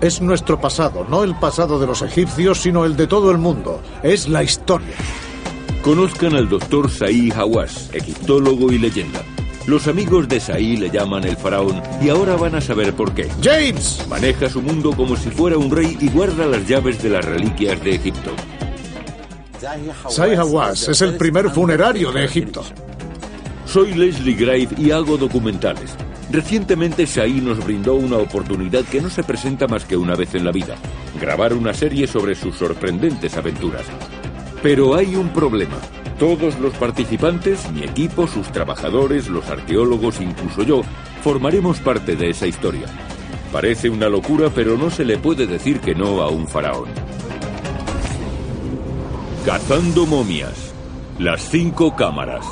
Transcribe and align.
Es 0.00 0.22
nuestro 0.22 0.58
pasado, 0.58 1.06
no 1.10 1.24
el 1.24 1.34
pasado 1.34 1.78
de 1.78 1.86
los 1.86 2.00
egipcios, 2.00 2.62
sino 2.62 2.86
el 2.86 2.96
de 2.96 3.06
todo 3.06 3.30
el 3.30 3.36
mundo. 3.36 3.82
Es 4.02 4.28
la 4.28 4.42
historia. 4.42 4.94
Conozcan 5.82 6.34
al 6.34 6.48
doctor 6.48 6.90
Saí 6.90 7.30
Hawass, 7.30 7.90
egiptólogo 7.92 8.72
y 8.72 8.78
leyenda. 8.78 9.22
Los 9.66 9.88
amigos 9.88 10.26
de 10.26 10.40
Saí 10.40 10.78
le 10.78 10.88
llaman 10.88 11.24
el 11.24 11.36
faraón 11.36 11.82
y 12.00 12.08
ahora 12.08 12.36
van 12.36 12.54
a 12.54 12.62
saber 12.62 12.94
por 12.94 13.12
qué. 13.12 13.28
¡James! 13.42 14.06
Maneja 14.08 14.48
su 14.48 14.62
mundo 14.62 14.92
como 14.96 15.16
si 15.16 15.28
fuera 15.28 15.58
un 15.58 15.70
rey 15.70 15.98
y 16.00 16.08
guarda 16.08 16.46
las 16.46 16.66
llaves 16.66 17.02
de 17.02 17.10
las 17.10 17.24
reliquias 17.24 17.82
de 17.84 17.96
Egipto. 17.96 18.30
Saí 20.08 20.34
Hawass 20.34 20.88
es 20.88 21.02
el 21.02 21.18
primer 21.18 21.50
funerario 21.50 22.10
de 22.10 22.24
Egipto. 22.24 22.64
Soy 23.66 23.92
Leslie 23.92 24.34
Grave 24.34 24.68
y 24.78 24.92
hago 24.92 25.18
documentales. 25.18 25.94
Recientemente 26.30 27.08
Saí 27.08 27.40
nos 27.40 27.64
brindó 27.64 27.96
una 27.96 28.18
oportunidad 28.18 28.84
que 28.84 29.00
no 29.00 29.10
se 29.10 29.24
presenta 29.24 29.66
más 29.66 29.84
que 29.84 29.96
una 29.96 30.14
vez 30.14 30.34
en 30.36 30.44
la 30.44 30.52
vida. 30.52 30.76
Grabar 31.20 31.52
una 31.54 31.74
serie 31.74 32.06
sobre 32.06 32.36
sus 32.36 32.54
sorprendentes 32.54 33.36
aventuras. 33.36 33.84
Pero 34.62 34.94
hay 34.94 35.16
un 35.16 35.30
problema. 35.30 35.76
Todos 36.20 36.58
los 36.60 36.72
participantes, 36.74 37.68
mi 37.72 37.82
equipo, 37.82 38.28
sus 38.28 38.52
trabajadores, 38.52 39.28
los 39.28 39.48
arqueólogos, 39.48 40.20
incluso 40.20 40.62
yo, 40.62 40.82
formaremos 41.22 41.80
parte 41.80 42.14
de 42.14 42.30
esa 42.30 42.46
historia. 42.46 42.86
Parece 43.50 43.90
una 43.90 44.08
locura, 44.08 44.50
pero 44.54 44.78
no 44.78 44.90
se 44.90 45.04
le 45.04 45.18
puede 45.18 45.48
decir 45.48 45.80
que 45.80 45.96
no 45.96 46.22
a 46.22 46.28
un 46.28 46.46
faraón. 46.46 46.90
Cazando 49.44 50.06
momias. 50.06 50.72
Las 51.18 51.42
cinco 51.48 51.96
cámaras. 51.96 52.46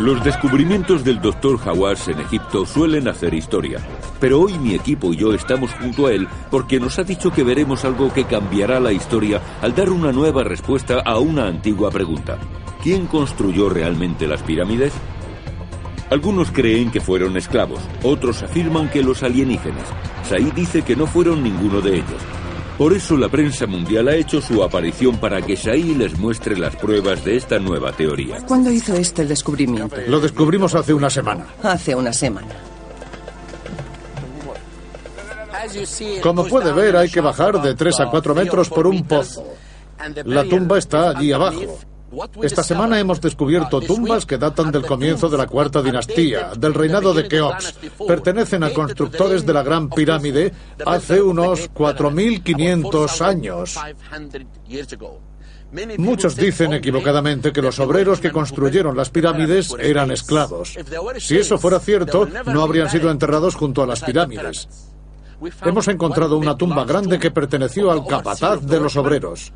Los 0.00 0.22
descubrimientos 0.22 1.02
del 1.02 1.20
Dr. 1.20 1.58
Hawass 1.64 2.06
en 2.06 2.20
Egipto 2.20 2.64
suelen 2.64 3.08
hacer 3.08 3.34
historia, 3.34 3.80
pero 4.20 4.40
hoy 4.40 4.56
mi 4.56 4.76
equipo 4.76 5.12
y 5.12 5.16
yo 5.16 5.34
estamos 5.34 5.72
junto 5.72 6.06
a 6.06 6.12
él 6.12 6.28
porque 6.52 6.78
nos 6.78 7.00
ha 7.00 7.02
dicho 7.02 7.32
que 7.32 7.42
veremos 7.42 7.84
algo 7.84 8.12
que 8.12 8.22
cambiará 8.22 8.78
la 8.78 8.92
historia 8.92 9.42
al 9.60 9.74
dar 9.74 9.90
una 9.90 10.12
nueva 10.12 10.44
respuesta 10.44 11.00
a 11.04 11.18
una 11.18 11.48
antigua 11.48 11.90
pregunta. 11.90 12.38
¿Quién 12.80 13.06
construyó 13.06 13.68
realmente 13.68 14.28
las 14.28 14.40
pirámides? 14.44 14.92
Algunos 16.10 16.52
creen 16.52 16.92
que 16.92 17.00
fueron 17.00 17.36
esclavos, 17.36 17.80
otros 18.04 18.44
afirman 18.44 18.88
que 18.90 19.02
los 19.02 19.24
alienígenas. 19.24 19.88
Said 20.22 20.52
dice 20.52 20.82
que 20.82 20.94
no 20.94 21.08
fueron 21.08 21.42
ninguno 21.42 21.80
de 21.80 21.96
ellos. 21.96 22.22
Por 22.78 22.92
eso 22.92 23.16
la 23.16 23.28
prensa 23.28 23.66
mundial 23.66 24.06
ha 24.06 24.14
hecho 24.14 24.40
su 24.40 24.62
aparición 24.62 25.16
para 25.18 25.42
que 25.42 25.56
Saí 25.56 25.96
les 25.96 26.16
muestre 26.16 26.56
las 26.56 26.76
pruebas 26.76 27.24
de 27.24 27.36
esta 27.36 27.58
nueva 27.58 27.90
teoría. 27.90 28.40
¿Cuándo 28.46 28.70
hizo 28.70 28.94
este 28.94 29.22
el 29.22 29.28
descubrimiento? 29.28 29.96
Lo 30.06 30.20
descubrimos 30.20 30.76
hace 30.76 30.94
una 30.94 31.10
semana. 31.10 31.44
Hace 31.60 31.96
una 31.96 32.12
semana. 32.12 32.54
Como 36.22 36.46
puede 36.46 36.72
ver, 36.72 36.96
hay 36.96 37.10
que 37.10 37.20
bajar 37.20 37.60
de 37.60 37.74
3 37.74 38.00
a 38.00 38.06
4 38.10 38.34
metros 38.36 38.68
por 38.68 38.86
un 38.86 39.02
pozo. 39.02 39.44
La 40.24 40.44
tumba 40.44 40.78
está 40.78 41.10
allí 41.10 41.32
abajo. 41.32 41.80
Esta 42.42 42.62
semana 42.62 42.98
hemos 42.98 43.20
descubierto 43.20 43.80
tumbas 43.80 44.24
que 44.24 44.38
datan 44.38 44.72
del 44.72 44.86
comienzo 44.86 45.28
de 45.28 45.36
la 45.36 45.46
cuarta 45.46 45.82
dinastía, 45.82 46.52
del 46.58 46.74
reinado 46.74 47.12
de 47.12 47.28
Keops. 47.28 47.74
Pertenecen 48.06 48.62
a 48.64 48.70
constructores 48.70 49.44
de 49.44 49.52
la 49.52 49.62
Gran 49.62 49.90
Pirámide 49.90 50.52
hace 50.86 51.20
unos 51.20 51.70
4.500 51.72 53.20
años. 53.20 53.78
Muchos 55.98 56.34
dicen 56.34 56.72
equivocadamente 56.72 57.52
que 57.52 57.60
los 57.60 57.78
obreros 57.78 58.20
que 58.20 58.32
construyeron 58.32 58.96
las 58.96 59.10
pirámides 59.10 59.74
eran 59.78 60.10
esclavos. 60.10 60.74
Si 61.18 61.36
eso 61.36 61.58
fuera 61.58 61.78
cierto, 61.78 62.26
no 62.46 62.62
habrían 62.62 62.88
sido 62.88 63.10
enterrados 63.10 63.54
junto 63.54 63.82
a 63.82 63.86
las 63.86 64.00
pirámides. 64.00 64.66
Hemos 65.64 65.86
encontrado 65.88 66.36
una 66.36 66.56
tumba 66.56 66.84
grande 66.84 67.18
que 67.18 67.30
perteneció 67.30 67.90
al 67.90 68.04
capataz 68.06 68.60
de 68.66 68.80
los 68.80 68.96
obreros. 68.96 69.52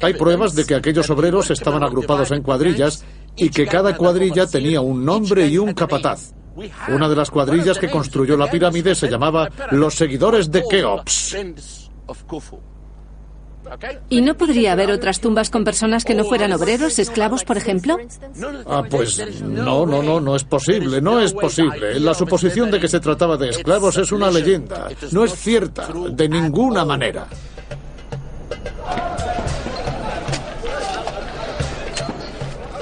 Hay 0.00 0.14
pruebas 0.14 0.54
de 0.54 0.64
que 0.64 0.74
aquellos 0.74 1.08
obreros 1.10 1.50
estaban 1.50 1.82
agrupados 1.82 2.30
en 2.32 2.42
cuadrillas 2.42 3.04
y 3.36 3.48
que 3.48 3.66
cada 3.66 3.96
cuadrilla 3.96 4.46
tenía 4.46 4.80
un 4.80 5.04
nombre 5.04 5.46
y 5.46 5.58
un 5.58 5.72
capataz. 5.72 6.34
Una 6.88 7.08
de 7.08 7.16
las 7.16 7.30
cuadrillas 7.30 7.78
que 7.78 7.90
construyó 7.90 8.36
la 8.36 8.50
pirámide 8.50 8.94
se 8.94 9.08
llamaba 9.08 9.48
los 9.70 9.94
seguidores 9.94 10.50
de 10.50 10.62
Keops. 10.68 11.36
¿Y 14.08 14.20
no 14.20 14.34
podría 14.34 14.72
haber 14.72 14.90
otras 14.90 15.20
tumbas 15.20 15.50
con 15.50 15.64
personas 15.64 16.04
que 16.04 16.14
no 16.14 16.24
fueran 16.24 16.52
obreros, 16.52 16.98
esclavos, 16.98 17.44
por 17.44 17.56
ejemplo? 17.56 17.96
Ah, 18.66 18.82
pues 18.88 19.42
no, 19.42 19.86
no, 19.86 20.02
no, 20.02 20.20
no 20.20 20.36
es 20.36 20.44
posible, 20.44 21.00
no 21.00 21.20
es 21.20 21.32
posible. 21.32 21.98
La 22.00 22.14
suposición 22.14 22.70
de 22.70 22.80
que 22.80 22.88
se 22.88 23.00
trataba 23.00 23.36
de 23.36 23.50
esclavos 23.50 23.96
es 23.96 24.12
una 24.12 24.30
leyenda. 24.30 24.88
No 25.10 25.24
es 25.24 25.34
cierta, 25.34 25.88
de 26.10 26.28
ninguna 26.28 26.84
manera. 26.84 27.26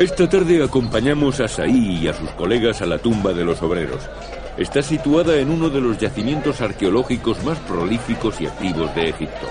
Esta 0.00 0.26
tarde 0.26 0.64
acompañamos 0.64 1.40
a 1.40 1.48
Saí 1.48 1.98
y 2.02 2.08
a 2.08 2.14
sus 2.14 2.30
colegas 2.30 2.80
a 2.80 2.86
la 2.86 2.96
tumba 2.96 3.34
de 3.34 3.44
los 3.44 3.60
obreros. 3.60 4.08
Está 4.56 4.82
situada 4.82 5.36
en 5.36 5.50
uno 5.50 5.68
de 5.68 5.80
los 5.80 5.98
yacimientos 5.98 6.62
arqueológicos 6.62 7.44
más 7.44 7.58
prolíficos 7.60 8.40
y 8.40 8.46
activos 8.46 8.94
de 8.94 9.10
Egipto. 9.10 9.46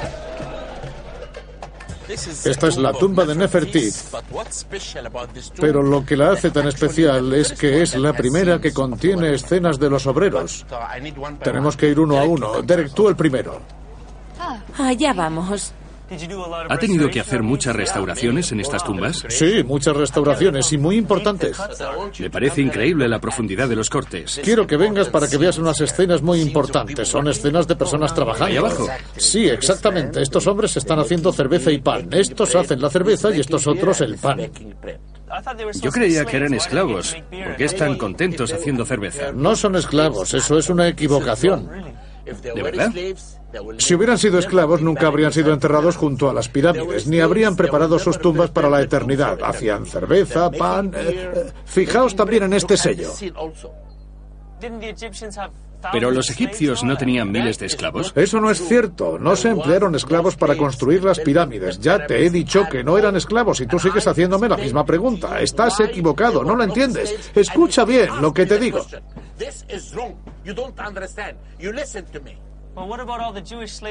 Esta 2.10 2.68
es 2.68 2.78
la 2.78 2.92
tumba 2.94 3.26
de 3.26 3.36
Nefertiti. 3.36 3.92
Pero 5.60 5.84
lo 5.84 6.06
que 6.06 6.18
la 6.18 6.32
hace 6.32 6.50
tan 6.50 6.68
especial 6.68 7.34
es 7.34 7.54
que 7.54 7.82
es 7.82 7.96
la 7.96 8.14
primera 8.14 8.60
que 8.60 8.74
contiene 8.74 9.34
escenas 9.34 9.80
de 9.80 9.90
los 9.90 10.08
obreros. 10.08 10.66
Tenemos 11.44 11.78
que 11.78 11.90
ir 11.90 12.00
uno 12.00 12.18
a 12.18 12.24
uno. 12.24 12.62
Derek, 12.62 12.94
tú 12.94 13.08
el 13.10 13.16
primero. 13.16 13.62
Allá 14.78 15.14
vamos. 15.14 15.74
¿Ha 16.70 16.78
tenido 16.78 17.10
que 17.10 17.20
hacer 17.20 17.44
muchas 17.44 17.76
restauraciones 17.76 18.52
en 18.52 18.60
estas 18.60 18.84
tumbas? 18.84 19.24
Sí, 19.30 19.64
muchas 19.64 19.96
restauraciones 19.96 20.72
y 20.74 20.78
muy 20.78 20.98
importantes. 20.98 21.58
Me 22.20 22.30
parece 22.30 22.62
increíble 22.62 23.08
la 23.08 23.20
profundidad 23.20 23.70
de 23.70 23.76
los 23.76 23.90
cortes. 23.90 24.42
Quiero 24.44 24.66
que 24.66 24.78
vengas 24.78 25.10
para 25.10 25.28
que 25.28 25.38
veas 25.38 25.58
unas 25.58 25.80
escenas 25.82 26.22
muy 26.22 26.42
importantes. 26.42 27.08
Son 27.08 27.28
escenas 27.28 27.68
de 27.68 27.76
personas 27.76 28.14
trabajando. 28.14 28.46
Ahí 28.46 28.58
abajo. 28.58 28.88
Sí, 29.18 29.48
exactamente. 29.48 30.22
Estos 30.22 30.48
hombres 30.48 30.76
están 30.78 31.00
haciendo 31.00 31.32
cerveza 31.32 31.72
y 31.72 31.80
pan. 31.80 32.08
Estos 32.12 32.56
hacen 32.56 32.82
la 32.82 32.90
cerveza 32.90 33.36
y 33.36 33.40
estos 33.40 33.68
otros 33.68 34.02
el 34.02 34.16
pan. 34.18 34.50
Yo 35.82 35.92
creía 35.92 36.26
que 36.26 36.38
eran 36.38 36.54
esclavos. 36.54 37.16
¿Por 37.30 37.56
qué 37.56 37.66
están 37.66 37.98
contentos 37.98 38.52
haciendo 38.52 38.86
cerveza? 38.86 39.32
No 39.32 39.56
son 39.56 39.76
esclavos, 39.76 40.34
eso 40.34 40.58
es 40.58 40.70
una 40.70 40.88
equivocación. 40.88 41.70
¿De 42.26 42.62
verdad? 42.64 42.92
Si 43.78 43.96
hubieran 43.96 44.18
sido 44.18 44.38
esclavos, 44.38 44.82
nunca 44.82 45.08
habrían 45.08 45.34
sido 45.34 45.52
enterrados 45.54 45.98
junto 45.98 46.30
a 46.30 46.34
las 46.34 46.50
pirámides, 46.50 47.08
ni 47.08 47.20
habrían 47.20 47.56
preparado 47.56 47.98
sus 47.98 48.20
tumbas 48.20 48.52
para 48.52 48.70
la 48.70 48.82
eternidad. 48.82 49.40
Hacían 49.44 49.86
cerveza, 49.86 50.52
pan. 50.52 50.94
eh, 50.96 51.32
eh, 51.36 51.52
fijaos 51.66 52.16
también 52.16 52.44
en 52.44 52.54
este 52.54 52.78
sello. 52.78 53.12
Pero 55.94 56.12
los 56.12 56.30
egipcios 56.30 56.84
no 56.84 56.98
tenían 56.98 57.32
miles 57.32 57.58
de 57.58 57.68
esclavos. 57.68 58.12
Eso 58.16 58.42
no 58.42 58.52
es 58.52 58.62
cierto. 58.68 59.18
No 59.18 59.36
se 59.38 59.50
emplearon 59.50 59.96
esclavos 59.96 60.36
para 60.36 60.58
construir 60.58 61.04
las 61.04 61.20
pirámides. 61.20 61.80
Ya 61.80 62.06
te 62.06 62.26
he 62.26 62.30
dicho 62.30 62.66
que 62.70 62.84
no 62.84 62.98
eran 62.98 63.16
esclavos 63.16 63.62
y 63.62 63.66
tú 63.66 63.80
sigues 63.80 64.06
haciéndome 64.06 64.50
la 64.50 64.58
misma 64.58 64.86
pregunta. 64.86 65.40
Estás 65.40 65.80
equivocado, 65.80 66.44
no 66.44 66.56
lo 66.56 66.64
entiendes. 66.66 67.32
Escucha 67.34 67.86
bien 67.86 68.10
lo 68.22 68.34
que 68.34 68.46
te 68.46 68.60
digo. 68.60 68.86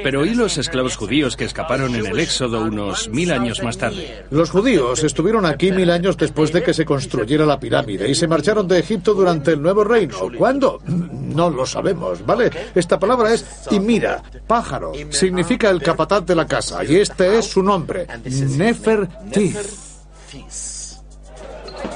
Pero 0.02 0.24
¿y 0.24 0.34
los 0.34 0.58
esclavos 0.58 0.96
judíos 0.96 1.36
que 1.36 1.44
escaparon 1.44 1.94
en 1.94 2.06
el 2.06 2.18
Éxodo 2.18 2.62
unos 2.62 3.08
mil 3.08 3.32
años 3.32 3.62
más 3.62 3.78
tarde? 3.78 4.24
Los 4.30 4.50
judíos 4.50 5.04
estuvieron 5.04 5.46
aquí 5.46 5.72
mil 5.72 5.90
años 5.90 6.16
después 6.16 6.52
de 6.52 6.62
que 6.62 6.74
se 6.74 6.84
construyera 6.84 7.46
la 7.46 7.60
pirámide 7.60 8.08
y 8.08 8.14
se 8.14 8.28
marcharon 8.28 8.66
de 8.68 8.78
Egipto 8.78 9.14
durante 9.14 9.52
el 9.52 9.62
nuevo 9.62 9.84
reino. 9.84 10.16
¿Cuándo? 10.36 10.80
No 11.28 11.50
lo 11.50 11.66
sabemos, 11.66 12.24
¿vale? 12.26 12.50
Esta 12.74 12.98
palabra 12.98 13.32
es 13.32 13.44
imira, 13.70 14.22
pájaro. 14.46 14.92
Significa 15.10 15.70
el 15.70 15.80
capataz 15.80 16.26
de 16.26 16.34
la 16.34 16.46
casa 16.46 16.82
y 16.82 16.96
este 16.96 17.38
es 17.38 17.46
su 17.46 17.62
nombre, 17.62 18.06
Nefertiti. 18.24 19.54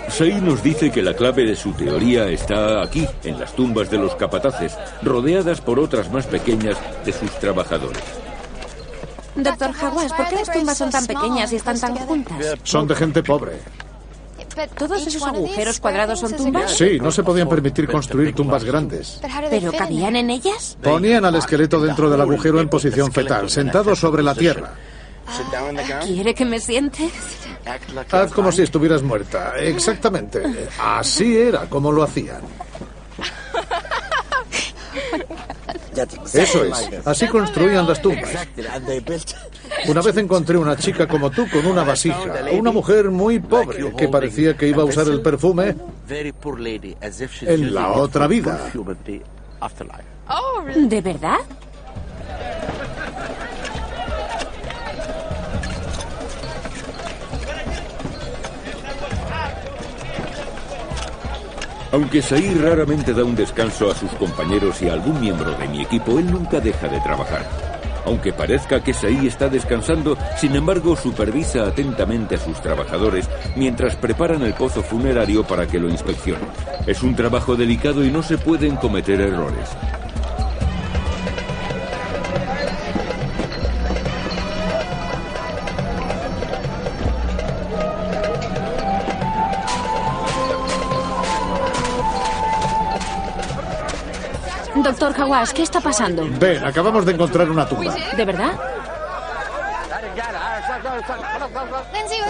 Say 0.08 0.40
nos 0.40 0.62
dice 0.62 0.90
que 0.90 1.02
la 1.02 1.14
clave 1.14 1.44
de 1.44 1.56
su 1.56 1.72
teoría 1.72 2.28
está 2.28 2.82
aquí, 2.82 3.06
en 3.24 3.40
las 3.40 3.54
tumbas 3.54 3.90
de 3.90 3.98
los 3.98 4.14
capataces, 4.14 4.76
rodeadas 5.02 5.60
por 5.60 5.78
otras 5.78 6.10
más 6.12 6.26
pequeñas 6.26 6.76
de 7.04 7.12
sus 7.12 7.30
trabajadores. 7.38 8.02
Doctor 9.34 9.70
Hawass, 9.80 10.12
¿por 10.12 10.28
qué 10.28 10.36
las 10.36 10.52
tumbas 10.52 10.78
son 10.78 10.90
tan 10.90 11.06
pequeñas 11.06 11.52
y 11.52 11.56
están 11.56 11.80
tan 11.80 11.96
juntas? 11.96 12.36
Son 12.62 12.86
de 12.86 12.94
gente 12.94 13.22
pobre. 13.22 13.52
¿Todos 14.76 15.06
esos 15.06 15.22
agujeros 15.22 15.80
cuadrados 15.80 16.20
son 16.20 16.36
tumbas? 16.36 16.76
Sí, 16.76 16.98
no 17.00 17.10
se 17.10 17.22
podían 17.22 17.48
permitir 17.48 17.88
construir 17.88 18.34
tumbas 18.34 18.64
grandes. 18.64 19.20
¿Pero 19.50 19.72
cabían 19.72 20.16
en 20.16 20.30
ellas? 20.30 20.76
Ponían 20.82 21.24
al 21.24 21.36
esqueleto 21.36 21.80
dentro 21.80 22.10
del 22.10 22.20
agujero 22.20 22.60
en 22.60 22.68
posición 22.68 23.10
fetal, 23.12 23.48
sentado 23.48 23.96
sobre 23.96 24.22
la 24.22 24.34
tierra. 24.34 24.74
¿Quiere 26.04 26.34
que 26.34 26.44
me 26.44 26.60
siente? 26.60 27.10
Haz 28.10 28.32
como 28.32 28.52
si 28.52 28.62
estuvieras 28.62 29.02
muerta. 29.02 29.54
Exactamente. 29.58 30.42
Así 30.80 31.36
era 31.36 31.68
como 31.68 31.92
lo 31.92 32.02
hacían. 32.02 32.40
Eso 36.32 36.64
es. 36.64 37.06
Así 37.06 37.26
construían 37.28 37.86
las 37.86 38.00
tumbas. 38.00 38.30
Una 39.88 40.00
vez 40.00 40.16
encontré 40.16 40.56
una 40.56 40.76
chica 40.76 41.06
como 41.06 41.30
tú 41.30 41.48
con 41.50 41.66
una 41.66 41.82
vasija. 41.84 42.44
Una 42.52 42.70
mujer 42.70 43.10
muy 43.10 43.38
pobre 43.40 43.92
que 43.96 44.08
parecía 44.08 44.56
que 44.56 44.68
iba 44.68 44.82
a 44.82 44.86
usar 44.86 45.08
el 45.08 45.20
perfume 45.22 45.74
en 47.42 47.74
la 47.74 47.92
otra 47.92 48.26
vida. 48.26 48.70
¿De 50.76 51.00
verdad? 51.00 51.38
Aunque 61.92 62.22
Saí 62.22 62.54
raramente 62.54 63.12
da 63.12 63.22
un 63.22 63.36
descanso 63.36 63.90
a 63.90 63.94
sus 63.94 64.10
compañeros 64.12 64.80
y 64.80 64.88
a 64.88 64.94
algún 64.94 65.20
miembro 65.20 65.52
de 65.58 65.68
mi 65.68 65.82
equipo, 65.82 66.18
él 66.18 66.32
nunca 66.32 66.58
deja 66.58 66.88
de 66.88 66.98
trabajar. 67.00 67.46
Aunque 68.06 68.32
parezca 68.32 68.82
que 68.82 68.94
Saí 68.94 69.26
está 69.26 69.50
descansando, 69.50 70.16
sin 70.38 70.56
embargo 70.56 70.96
supervisa 70.96 71.66
atentamente 71.66 72.36
a 72.36 72.38
sus 72.38 72.60
trabajadores 72.62 73.28
mientras 73.56 73.94
preparan 73.96 74.42
el 74.42 74.54
pozo 74.54 74.82
funerario 74.82 75.44
para 75.44 75.66
que 75.66 75.78
lo 75.78 75.90
inspeccionen. 75.90 76.48
Es 76.86 77.02
un 77.02 77.14
trabajo 77.14 77.56
delicado 77.56 78.02
y 78.02 78.10
no 78.10 78.22
se 78.22 78.38
pueden 78.38 78.76
cometer 78.76 79.20
errores. 79.20 79.68
Doctor 94.82 95.14
Hawash, 95.20 95.50
¿qué 95.52 95.62
está 95.62 95.80
pasando? 95.80 96.26
Ven, 96.40 96.64
acabamos 96.64 97.04
de 97.06 97.12
encontrar 97.12 97.48
una 97.48 97.68
tumba. 97.68 97.94
¿De 98.16 98.24
verdad? 98.24 98.52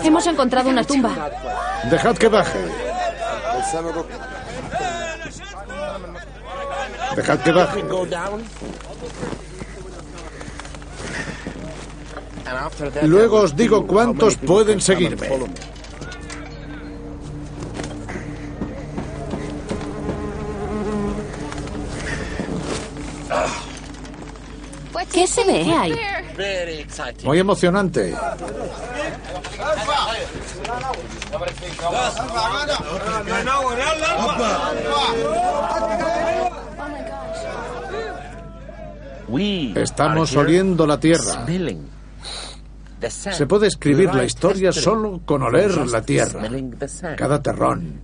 Hemos 0.02 0.26
encontrado 0.26 0.68
una 0.68 0.84
tumba. 0.84 1.30
Dejad 1.90 2.16
que 2.16 2.28
baje. 2.28 2.58
Dejad 7.16 7.38
que 7.40 7.52
baje. 7.52 7.82
Luego 13.02 13.40
os 13.40 13.56
digo 13.56 13.86
cuántos 13.86 14.36
pueden 14.36 14.80
seguirme. 14.80 15.28
Se 25.32 25.44
ve 25.44 25.72
ahí? 25.72 25.94
Muy 27.24 27.38
emocionante. 27.38 28.14
Estamos 39.74 40.36
oliendo 40.36 40.86
la 40.86 41.00
tierra. 41.00 41.46
Se 43.10 43.46
puede 43.46 43.66
escribir 43.66 44.14
la 44.14 44.24
historia 44.24 44.72
solo 44.72 45.20
con 45.24 45.42
oler 45.42 45.76
la 45.88 46.02
tierra. 46.02 46.42
Cada 47.16 47.42
terrón, 47.42 48.02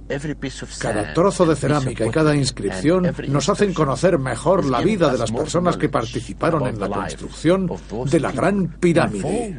cada 0.78 1.12
trozo 1.12 1.46
de 1.46 1.56
cerámica 1.56 2.06
y 2.06 2.10
cada 2.10 2.34
inscripción 2.34 3.14
nos 3.28 3.48
hacen 3.48 3.74
conocer 3.74 4.18
mejor 4.18 4.64
la 4.64 4.80
vida 4.80 5.10
de 5.10 5.18
las 5.18 5.32
personas 5.32 5.76
que 5.76 5.88
participaron 5.88 6.66
en 6.66 6.80
la 6.80 6.88
construcción 6.88 7.70
de 8.10 8.20
la 8.20 8.32
Gran 8.32 8.68
Pirámide. 8.78 9.58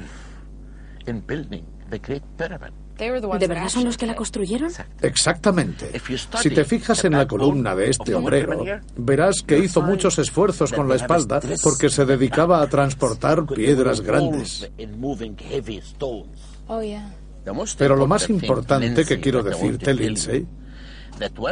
¿De 2.99 3.47
verdad 3.47 3.69
son 3.69 3.85
los 3.85 3.97
que 3.97 4.05
la 4.05 4.15
construyeron? 4.15 4.71
Exactamente. 5.01 5.89
Si 6.41 6.49
te 6.49 6.65
fijas 6.65 7.05
en 7.05 7.13
la 7.13 7.27
columna 7.27 7.73
de 7.75 7.89
este 7.89 8.13
obrero, 8.13 8.63
verás 8.97 9.41
que 9.41 9.57
hizo 9.57 9.81
muchos 9.81 10.19
esfuerzos 10.19 10.73
con 10.73 10.89
la 10.89 10.95
espalda 10.95 11.39
porque 11.63 11.89
se 11.89 12.05
dedicaba 12.05 12.61
a 12.61 12.67
transportar 12.67 13.45
piedras 13.45 14.01
grandes. 14.01 14.69
Pero 17.77 17.95
lo 17.95 18.07
más 18.07 18.29
importante 18.29 19.05
que 19.05 19.19
quiero 19.19 19.43
decirte, 19.43 19.93
Lindsay, 19.93 20.45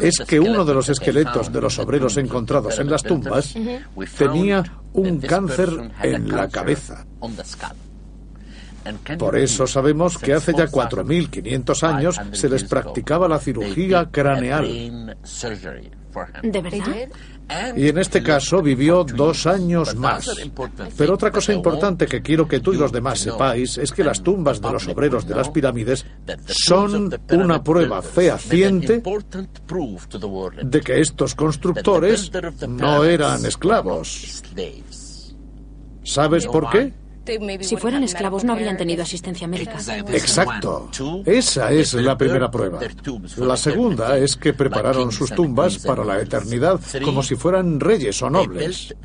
es 0.01 0.19
que 0.27 0.39
uno 0.39 0.65
de 0.65 0.73
los 0.73 0.89
esqueletos 0.89 1.51
de 1.51 1.61
los 1.61 1.79
obreros 1.79 2.17
encontrados 2.17 2.77
en 2.79 2.89
las 2.89 3.03
tumbas 3.03 3.53
tenía 4.17 4.63
un 4.93 5.19
cáncer 5.19 5.91
en 6.03 6.29
la 6.29 6.49
cabeza. 6.49 7.05
Por 9.17 9.37
eso 9.37 9.67
sabemos 9.67 10.17
que 10.17 10.33
hace 10.33 10.53
ya 10.53 10.67
4.500 10.67 11.83
años 11.83 12.19
se 12.31 12.49
les 12.49 12.63
practicaba 12.63 13.27
la 13.27 13.39
cirugía 13.39 14.09
craneal. 14.11 15.15
¿De 16.43 16.61
verdad? 16.61 17.09
Y 17.75 17.87
en 17.87 17.97
este 17.97 18.21
caso 18.21 18.61
vivió 18.61 19.03
dos 19.03 19.45
años 19.47 19.95
más. 19.95 20.29
Pero 20.97 21.13
otra 21.13 21.31
cosa 21.31 21.53
importante 21.53 22.05
que 22.05 22.21
quiero 22.21 22.47
que 22.47 22.59
tú 22.59 22.73
y 22.73 22.77
los 22.77 22.91
demás 22.91 23.19
sepáis 23.19 23.77
es 23.77 23.91
que 23.91 24.03
las 24.03 24.21
tumbas 24.21 24.61
de 24.61 24.71
los 24.71 24.87
obreros 24.87 25.25
de 25.27 25.35
las 25.35 25.49
pirámides 25.49 26.05
son 26.47 27.09
una 27.31 27.63
prueba 27.63 28.01
fehaciente 28.01 29.01
de 30.63 30.81
que 30.81 30.99
estos 30.99 31.35
constructores 31.35 32.31
no 32.67 33.03
eran 33.03 33.45
esclavos. 33.45 34.43
¿Sabes 36.03 36.45
por 36.47 36.69
qué? 36.69 36.93
Si 37.61 37.75
fueran 37.77 38.03
esclavos 38.03 38.43
no 38.43 38.53
habrían 38.53 38.77
tenido 38.77 39.03
asistencia 39.03 39.47
médica. 39.47 39.77
Exacto. 40.11 40.89
Esa 41.25 41.71
es 41.71 41.93
la 41.93 42.17
primera 42.17 42.49
prueba. 42.49 42.79
La 43.37 43.57
segunda 43.57 44.17
es 44.17 44.35
que 44.35 44.53
prepararon 44.53 45.11
sus 45.11 45.31
tumbas 45.31 45.79
para 45.79 46.03
la 46.05 46.19
eternidad 46.19 46.79
como 47.03 47.23
si 47.23 47.35
fueran 47.35 47.79
reyes 47.79 48.21
o 48.21 48.29
nobles. 48.29 48.95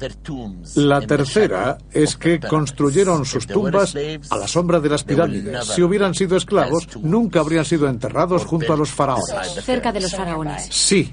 La 0.76 1.00
tercera 1.00 1.78
es 1.90 2.16
que 2.16 2.38
construyeron 2.40 3.24
sus 3.24 3.46
tumbas 3.46 3.94
a 4.30 4.36
la 4.36 4.46
sombra 4.46 4.80
de 4.80 4.88
las 4.88 5.04
pirámides. 5.04 5.66
Si 5.66 5.82
hubieran 5.82 6.14
sido 6.14 6.36
esclavos, 6.36 6.88
nunca 7.00 7.40
habrían 7.40 7.64
sido 7.64 7.88
enterrados 7.88 8.44
junto 8.44 8.72
a 8.72 8.76
los 8.76 8.90
faraones. 8.90 9.64
Cerca 9.64 9.92
de 9.92 10.00
los 10.00 10.14
faraones. 10.14 10.68
Sí. 10.70 11.12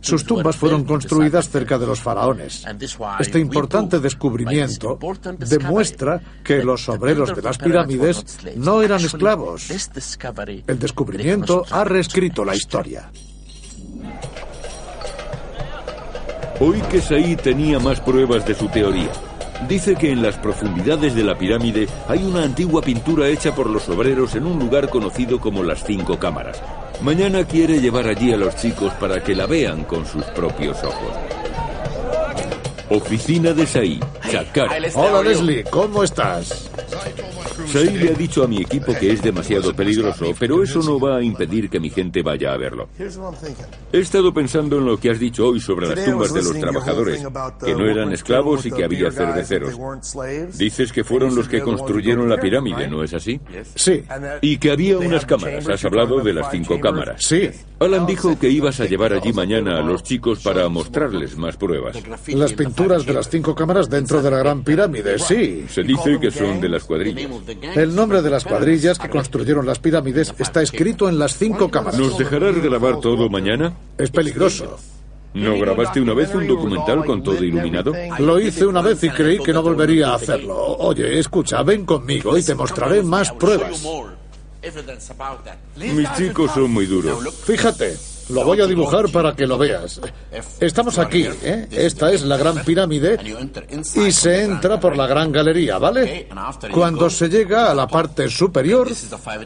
Sus 0.00 0.24
tumbas 0.24 0.56
fueron 0.56 0.84
construidas 0.84 1.48
cerca 1.48 1.78
de 1.78 1.86
los 1.86 2.00
faraones. 2.00 2.64
Este 3.18 3.38
importante 3.38 3.98
descubrimiento 3.98 4.98
demuestra 5.38 6.01
que 6.44 6.62
los 6.62 6.88
obreros 6.88 7.34
de 7.34 7.42
las 7.42 7.58
pirámides 7.58 8.24
no 8.56 8.82
eran 8.82 9.04
esclavos. 9.04 9.70
El 10.66 10.78
descubrimiento 10.78 11.64
ha 11.70 11.84
reescrito 11.84 12.44
la 12.44 12.54
historia. 12.54 13.10
Hoy 16.60 16.80
que 16.90 17.00
Saí 17.00 17.34
tenía 17.36 17.78
más 17.80 18.00
pruebas 18.00 18.46
de 18.46 18.54
su 18.54 18.68
teoría. 18.68 19.10
Dice 19.68 19.94
que 19.94 20.10
en 20.10 20.22
las 20.22 20.36
profundidades 20.38 21.14
de 21.14 21.24
la 21.24 21.38
pirámide 21.38 21.88
hay 22.08 22.24
una 22.24 22.42
antigua 22.42 22.82
pintura 22.82 23.28
hecha 23.28 23.54
por 23.54 23.70
los 23.70 23.88
obreros 23.88 24.34
en 24.34 24.46
un 24.46 24.58
lugar 24.58 24.88
conocido 24.88 25.40
como 25.40 25.62
las 25.62 25.84
cinco 25.84 26.18
cámaras. 26.18 26.60
Mañana 27.00 27.44
quiere 27.44 27.80
llevar 27.80 28.06
allí 28.06 28.32
a 28.32 28.36
los 28.36 28.54
chicos 28.56 28.92
para 28.94 29.22
que 29.22 29.34
la 29.34 29.46
vean 29.46 29.84
con 29.84 30.06
sus 30.06 30.24
propios 30.26 30.82
ojos. 30.84 31.41
Oficina 32.94 33.54
de 33.54 33.66
Saí, 33.66 33.98
Chakara. 34.30 34.76
Hola 34.94 35.22
Leslie, 35.22 35.64
¿cómo 35.64 36.04
estás? 36.04 36.70
Saí 37.66 37.88
le 37.96 38.10
ha 38.10 38.12
dicho 38.12 38.44
a 38.44 38.46
mi 38.46 38.60
equipo 38.60 38.92
que 38.92 39.12
es 39.12 39.22
demasiado 39.22 39.74
peligroso, 39.74 40.26
pero 40.38 40.62
eso 40.62 40.82
no 40.82 41.00
va 41.00 41.16
a 41.16 41.22
impedir 41.22 41.70
que 41.70 41.80
mi 41.80 41.88
gente 41.88 42.22
vaya 42.22 42.52
a 42.52 42.58
verlo. 42.58 42.90
He 43.92 43.98
estado 43.98 44.34
pensando 44.34 44.76
en 44.76 44.84
lo 44.84 44.98
que 44.98 45.10
has 45.10 45.18
dicho 45.18 45.46
hoy 45.46 45.60
sobre 45.60 45.88
las 45.88 46.04
tumbas 46.04 46.34
de 46.34 46.42
los 46.42 46.58
trabajadores, 46.58 47.26
que 47.64 47.74
no 47.74 47.88
eran 47.88 48.12
esclavos 48.12 48.66
y 48.66 48.70
que 48.70 48.84
había 48.84 49.10
cerveceros. 49.10 49.74
Dices 50.58 50.92
que 50.92 51.02
fueron 51.02 51.34
los 51.34 51.48
que 51.48 51.62
construyeron 51.62 52.28
la 52.28 52.38
pirámide, 52.38 52.88
¿no 52.88 53.02
es 53.02 53.14
así? 53.14 53.40
Sí. 53.74 54.04
Y 54.42 54.58
que 54.58 54.70
había 54.70 54.98
unas 54.98 55.24
cámaras. 55.24 55.66
Has 55.66 55.84
hablado 55.86 56.20
de 56.20 56.34
las 56.34 56.50
cinco 56.50 56.78
cámaras. 56.78 57.24
Sí. 57.24 57.48
Alan 57.80 58.06
dijo 58.06 58.38
que 58.38 58.48
ibas 58.48 58.80
a 58.80 58.84
llevar 58.84 59.14
allí 59.14 59.32
mañana 59.32 59.78
a 59.78 59.80
los 59.80 60.02
chicos 60.02 60.40
para 60.42 60.68
mostrarles 60.68 61.36
más 61.38 61.56
pruebas. 61.56 61.96
Las 62.28 62.52
pinturas 62.52 62.81
de 62.88 63.12
las 63.12 63.28
cinco 63.28 63.54
cámaras 63.54 63.88
dentro 63.88 64.20
de 64.20 64.30
la 64.30 64.38
Gran 64.38 64.62
Pirámide, 64.62 65.18
sí. 65.18 65.64
Se 65.68 65.82
dice 65.82 66.18
que 66.20 66.30
son 66.30 66.60
de 66.60 66.68
las 66.68 66.84
cuadrillas. 66.84 67.30
El 67.74 67.94
nombre 67.94 68.22
de 68.22 68.30
las 68.30 68.44
cuadrillas 68.44 68.98
que 68.98 69.08
construyeron 69.08 69.64
las 69.64 69.78
pirámides 69.78 70.34
está 70.38 70.62
escrito 70.62 71.08
en 71.08 71.18
las 71.18 71.36
cinco 71.36 71.70
cámaras. 71.70 71.98
¿Nos 71.98 72.18
dejarás 72.18 72.60
grabar 72.60 73.00
todo 73.00 73.28
mañana? 73.28 73.74
Es 73.96 74.10
peligroso. 74.10 74.78
¿No 75.34 75.58
grabaste 75.58 76.00
una 76.00 76.12
vez 76.12 76.34
un 76.34 76.46
documental 76.46 77.04
con 77.04 77.22
todo 77.22 77.42
iluminado? 77.42 77.92
Lo 78.18 78.38
hice 78.38 78.66
una 78.66 78.82
vez 78.82 79.02
y 79.02 79.10
creí 79.10 79.38
que 79.38 79.52
no 79.52 79.62
volvería 79.62 80.08
a 80.08 80.14
hacerlo. 80.16 80.54
Oye, 80.78 81.18
escucha, 81.18 81.62
ven 81.62 81.86
conmigo 81.86 82.36
y 82.36 82.42
te 82.42 82.54
mostraré 82.54 83.02
más 83.02 83.32
pruebas. 83.32 83.82
Mis 85.76 86.12
chicos 86.14 86.50
son 86.52 86.70
muy 86.70 86.86
duros. 86.86 87.34
Fíjate, 87.44 87.96
Lo 88.28 88.44
voy 88.44 88.60
a 88.60 88.66
dibujar 88.66 89.10
para 89.10 89.34
que 89.34 89.46
lo 89.46 89.58
veas. 89.58 90.00
Estamos 90.60 90.98
aquí, 90.98 91.26
¿eh? 91.42 91.68
Esta 91.70 92.12
es 92.12 92.22
la 92.22 92.36
gran 92.36 92.62
pirámide 92.64 93.18
y 93.94 94.12
se 94.12 94.42
entra 94.42 94.78
por 94.80 94.96
la 94.96 95.06
gran 95.06 95.32
galería, 95.32 95.78
¿vale? 95.78 96.28
Cuando 96.72 97.10
se 97.10 97.28
llega 97.28 97.70
a 97.70 97.74
la 97.74 97.86
parte 97.86 98.28
superior, 98.28 98.88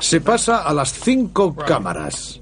se 0.00 0.20
pasa 0.20 0.62
a 0.62 0.72
las 0.72 0.92
cinco 0.92 1.54
cámaras. 1.54 2.40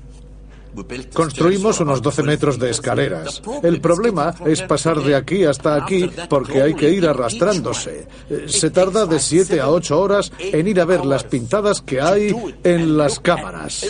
Construimos 1.13 1.81
unos 1.81 2.03
12 2.03 2.23
metros 2.23 2.59
de 2.59 2.71
escaleras. 2.71 3.43
El 3.63 3.81
problema 3.81 4.35
es 4.45 4.63
pasar 4.63 5.01
de 5.01 5.15
aquí 5.15 5.45
hasta 5.45 5.77
aquí 5.77 6.11
porque 6.29 6.63
hay 6.63 6.75
que 6.75 6.91
ir 6.91 7.07
arrastrándose. 7.07 8.07
Eh, 8.29 8.45
Se 8.49 8.71
tarda 8.71 9.07
de 9.07 9.19
7 9.19 9.61
a 9.61 9.71
8 9.71 10.01
horas 10.01 10.33
en 10.39 10.67
ir 10.69 10.81
a 10.81 10.85
ver 10.85 11.05
las 11.05 11.25
pintadas 11.25 11.81
que 11.81 12.01
hay 12.01 12.35
en 12.63 12.97
las 12.97 13.21
cámaras. 13.21 13.85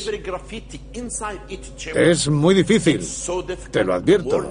Es 1.95 2.29
muy 2.29 2.55
difícil, 2.55 3.01
te 3.71 3.85
lo 3.85 3.95
advierto. 3.95 4.49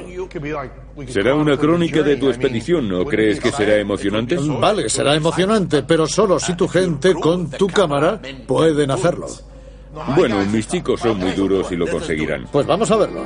Será 1.07 1.35
una 1.35 1.57
crónica 1.57 2.03
de 2.03 2.17
tu 2.17 2.29
expedición, 2.29 2.87
¿no 2.87 3.05
crees 3.05 3.39
que 3.39 3.51
será 3.51 3.77
emocionante? 3.77 4.37
Vale, 4.37 4.89
será 4.89 5.15
emocionante, 5.15 5.83
pero 5.83 6.07
solo 6.07 6.39
si 6.39 6.55
tu 6.55 6.67
gente 6.67 7.13
con 7.15 7.49
tu 7.49 7.67
cámara 7.67 8.21
pueden 8.47 8.91
hacerlo. 8.91 9.27
Bueno, 10.15 10.43
mis 10.45 10.67
chicos 10.67 10.99
son 10.99 11.19
muy 11.19 11.31
duros 11.31 11.71
y 11.71 11.75
lo 11.75 11.87
conseguirán. 11.87 12.47
Pues 12.51 12.65
vamos 12.65 12.89
a 12.89 12.97
verlo. 12.97 13.23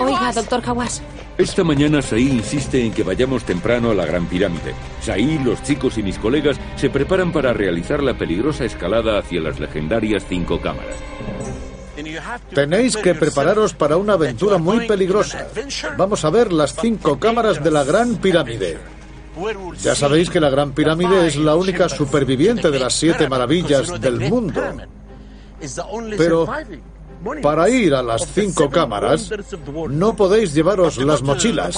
Oiga, 0.00 0.32
doctor 0.32 0.62
Hawass. 0.66 1.02
Esta 1.38 1.64
mañana 1.64 2.00
Saí 2.00 2.28
insiste 2.28 2.84
en 2.84 2.92
que 2.92 3.02
vayamos 3.02 3.44
temprano 3.44 3.90
a 3.90 3.94
la 3.94 4.06
Gran 4.06 4.26
Pirámide. 4.26 4.74
Saí, 5.00 5.38
los 5.38 5.62
chicos 5.62 5.98
y 5.98 6.02
mis 6.02 6.18
colegas 6.18 6.56
se 6.76 6.90
preparan 6.90 7.32
para 7.32 7.52
realizar 7.52 8.02
la 8.02 8.14
peligrosa 8.14 8.64
escalada 8.64 9.18
hacia 9.18 9.40
las 9.40 9.58
legendarias 9.58 10.24
cinco 10.28 10.60
cámaras. 10.60 10.96
Tenéis 12.52 12.96
que 12.96 13.14
prepararos 13.14 13.72
para 13.74 13.96
una 13.96 14.14
aventura 14.14 14.58
muy 14.58 14.86
peligrosa. 14.86 15.48
Vamos 15.96 16.24
a 16.24 16.30
ver 16.30 16.52
las 16.52 16.74
cinco 16.74 17.18
cámaras 17.18 17.62
de 17.62 17.70
la 17.70 17.84
Gran 17.84 18.16
Pirámide. 18.16 18.78
Ya 19.82 19.94
sabéis 19.94 20.30
que 20.30 20.40
la 20.40 20.50
Gran 20.50 20.72
Pirámide 20.72 21.26
es 21.26 21.36
la 21.36 21.56
única 21.56 21.88
superviviente 21.88 22.70
de 22.70 22.78
las 22.78 22.94
siete 22.94 23.28
maravillas 23.28 24.00
del 24.00 24.20
mundo. 24.20 24.62
Pero 26.16 26.46
para 27.42 27.68
ir 27.68 27.94
a 27.94 28.02
las 28.02 28.26
cinco 28.32 28.68
cámaras 28.70 29.30
no 29.88 30.14
podéis 30.14 30.54
llevaros 30.54 30.98
las 30.98 31.22
mochilas. 31.22 31.76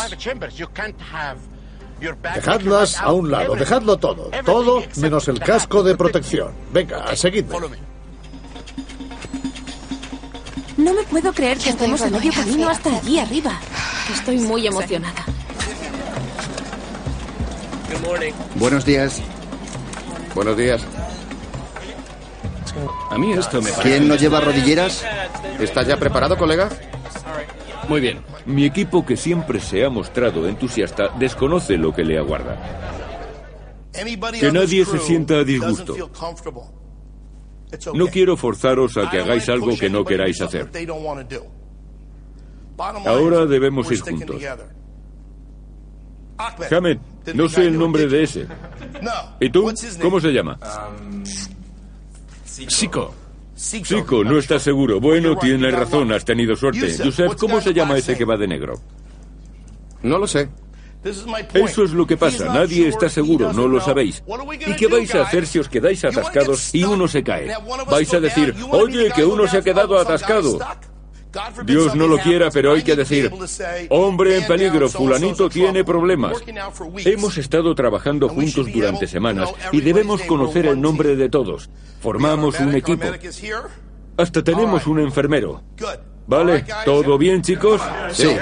Dejadlas 2.35 3.01
a 3.01 3.13
un 3.13 3.31
lado, 3.31 3.55
dejadlo 3.55 3.97
todo, 3.97 4.31
todo 4.45 4.83
menos 4.97 5.29
el 5.29 5.41
casco 5.41 5.83
de 5.83 5.97
protección. 5.97 6.53
Venga, 6.73 7.17
seguidme. 7.17 7.57
No 10.77 10.93
me 10.93 11.03
puedo 11.05 11.33
creer 11.33 11.57
que 11.57 11.71
estemos 11.71 12.03
a 12.03 12.11
medio 12.11 12.31
camino 12.33 12.69
hasta 12.69 12.95
allí 12.95 13.19
arriba. 13.19 13.59
Estoy 14.13 14.39
muy 14.41 14.67
emocionada. 14.67 15.25
Buenos 18.57 18.85
días. 18.85 19.23
Buenos 20.35 20.57
días. 20.57 20.87
A 23.11 23.19
mí 23.19 23.33
esto 23.33 23.63
me 23.63 23.71
parece... 23.71 23.89
¿Quién 23.89 24.09
no 24.09 24.17
lleva 24.17 24.41
rodilleras? 24.41 25.05
¿Estás 25.61 25.87
ya 25.87 25.97
preparado, 25.97 26.37
colega? 26.37 26.69
Muy 27.89 28.01
bien. 28.01 28.21
Mi 28.45 28.65
equipo, 28.65 29.05
que 29.05 29.17
siempre 29.17 29.61
se 29.61 29.85
ha 29.85 29.91
mostrado 29.91 30.47
entusiasta, 30.49 31.09
desconoce 31.19 31.77
lo 31.77 31.93
que 31.93 32.05
le 32.05 32.19
aguarda. 32.19 32.59
Que 33.93 34.53
nadie 34.53 34.85
se 34.85 34.99
sienta 34.99 35.37
a 35.37 35.45
disgusto. 35.45 35.95
No 37.95 38.07
quiero 38.09 38.37
forzaros 38.37 38.97
a 38.97 39.11
que 39.11 39.21
hagáis 39.21 39.49
algo 39.49 39.77
que 39.77 39.89
no 39.89 40.05
queráis 40.05 40.41
hacer. 40.41 40.71
Ahora 43.07 43.47
debemos 43.47 43.91
ir 43.91 44.01
juntos. 44.01 44.37
Hamed, 46.71 46.99
no 47.35 47.49
sé 47.49 47.67
el 47.67 47.79
nombre 47.79 48.07
de 48.07 48.23
ese. 48.23 48.47
¿Y 49.41 49.51
tú? 49.51 49.73
¿Cómo 50.01 50.21
se 50.21 50.33
llama? 50.33 50.59
Sico. 52.45 53.15
Chico, 53.57 54.23
no 54.23 54.39
estás 54.39 54.63
seguro. 54.63 55.01
Bueno, 55.01 55.37
tienes 55.37 55.73
razón, 55.73 56.13
has 56.13 56.25
tenido 56.25 56.55
suerte. 56.57 56.95
Joseph, 57.03 57.37
¿cómo 57.39 57.61
se 57.61 57.73
llama 57.73 57.97
ese 57.97 58.17
que 58.17 58.25
va 58.25 58.37
de 58.37 58.47
negro? 58.47 58.81
No 60.03 60.19
lo 60.19 60.27
sé. 60.27 60.49
Eso 61.55 61.85
es 61.85 61.93
lo 61.93 62.07
que 62.07 62.17
pasa, 62.17 62.47
nadie 62.47 62.89
está 62.89 63.09
seguro, 63.09 63.53
no 63.53 63.69
lo 63.69 63.81
sabéis. 63.81 64.23
¿Y 64.67 64.75
qué 64.75 64.89
vais 64.89 65.15
a 65.15 65.23
hacer 65.23 65.47
si 65.47 65.59
os 65.59 65.69
quedáis 65.69 66.05
atascados 66.05 66.75
y 66.75 66.83
uno 66.83 67.07
se 67.07 67.23
cae? 67.23 67.53
Vais 67.89 68.13
a 68.13 68.21
decir, 68.21 68.55
oye, 68.71 69.11
que 69.15 69.25
uno 69.25 69.47
se 69.47 69.59
ha 69.59 69.63
quedado 69.63 69.99
atascado. 69.99 70.59
Dios 71.65 71.95
no 71.95 72.07
lo 72.07 72.19
quiera, 72.19 72.51
pero 72.51 72.73
hay 72.73 72.83
que 72.83 72.97
decir, 72.97 73.31
hombre 73.91 74.39
en 74.39 74.47
peligro, 74.47 74.89
fulanito 74.89 75.49
tiene 75.49 75.85
problemas. 75.85 76.43
Hemos 77.05 77.39
estado 77.39 77.75
trabajando 77.75 78.29
juntos 78.29 78.67
durante 78.73 79.07
semanas 79.07 79.53
y 79.73 79.81
debemos 79.81 80.23
conocer 80.23 80.67
el 80.67 80.81
nombre 80.81 81.17
de 81.17 81.29
todos. 81.29 81.71
Formamos 82.01 82.59
un 82.61 82.75
equipo. 82.75 83.07
Hasta 84.17 84.43
tenemos 84.43 84.87
un 84.87 85.01
enfermero. 85.01 85.63
¿Vale? 86.27 86.65
¿Todo 86.85 87.19
bien, 87.19 87.43
chicos? 87.43 87.81
Sí. 88.13 88.37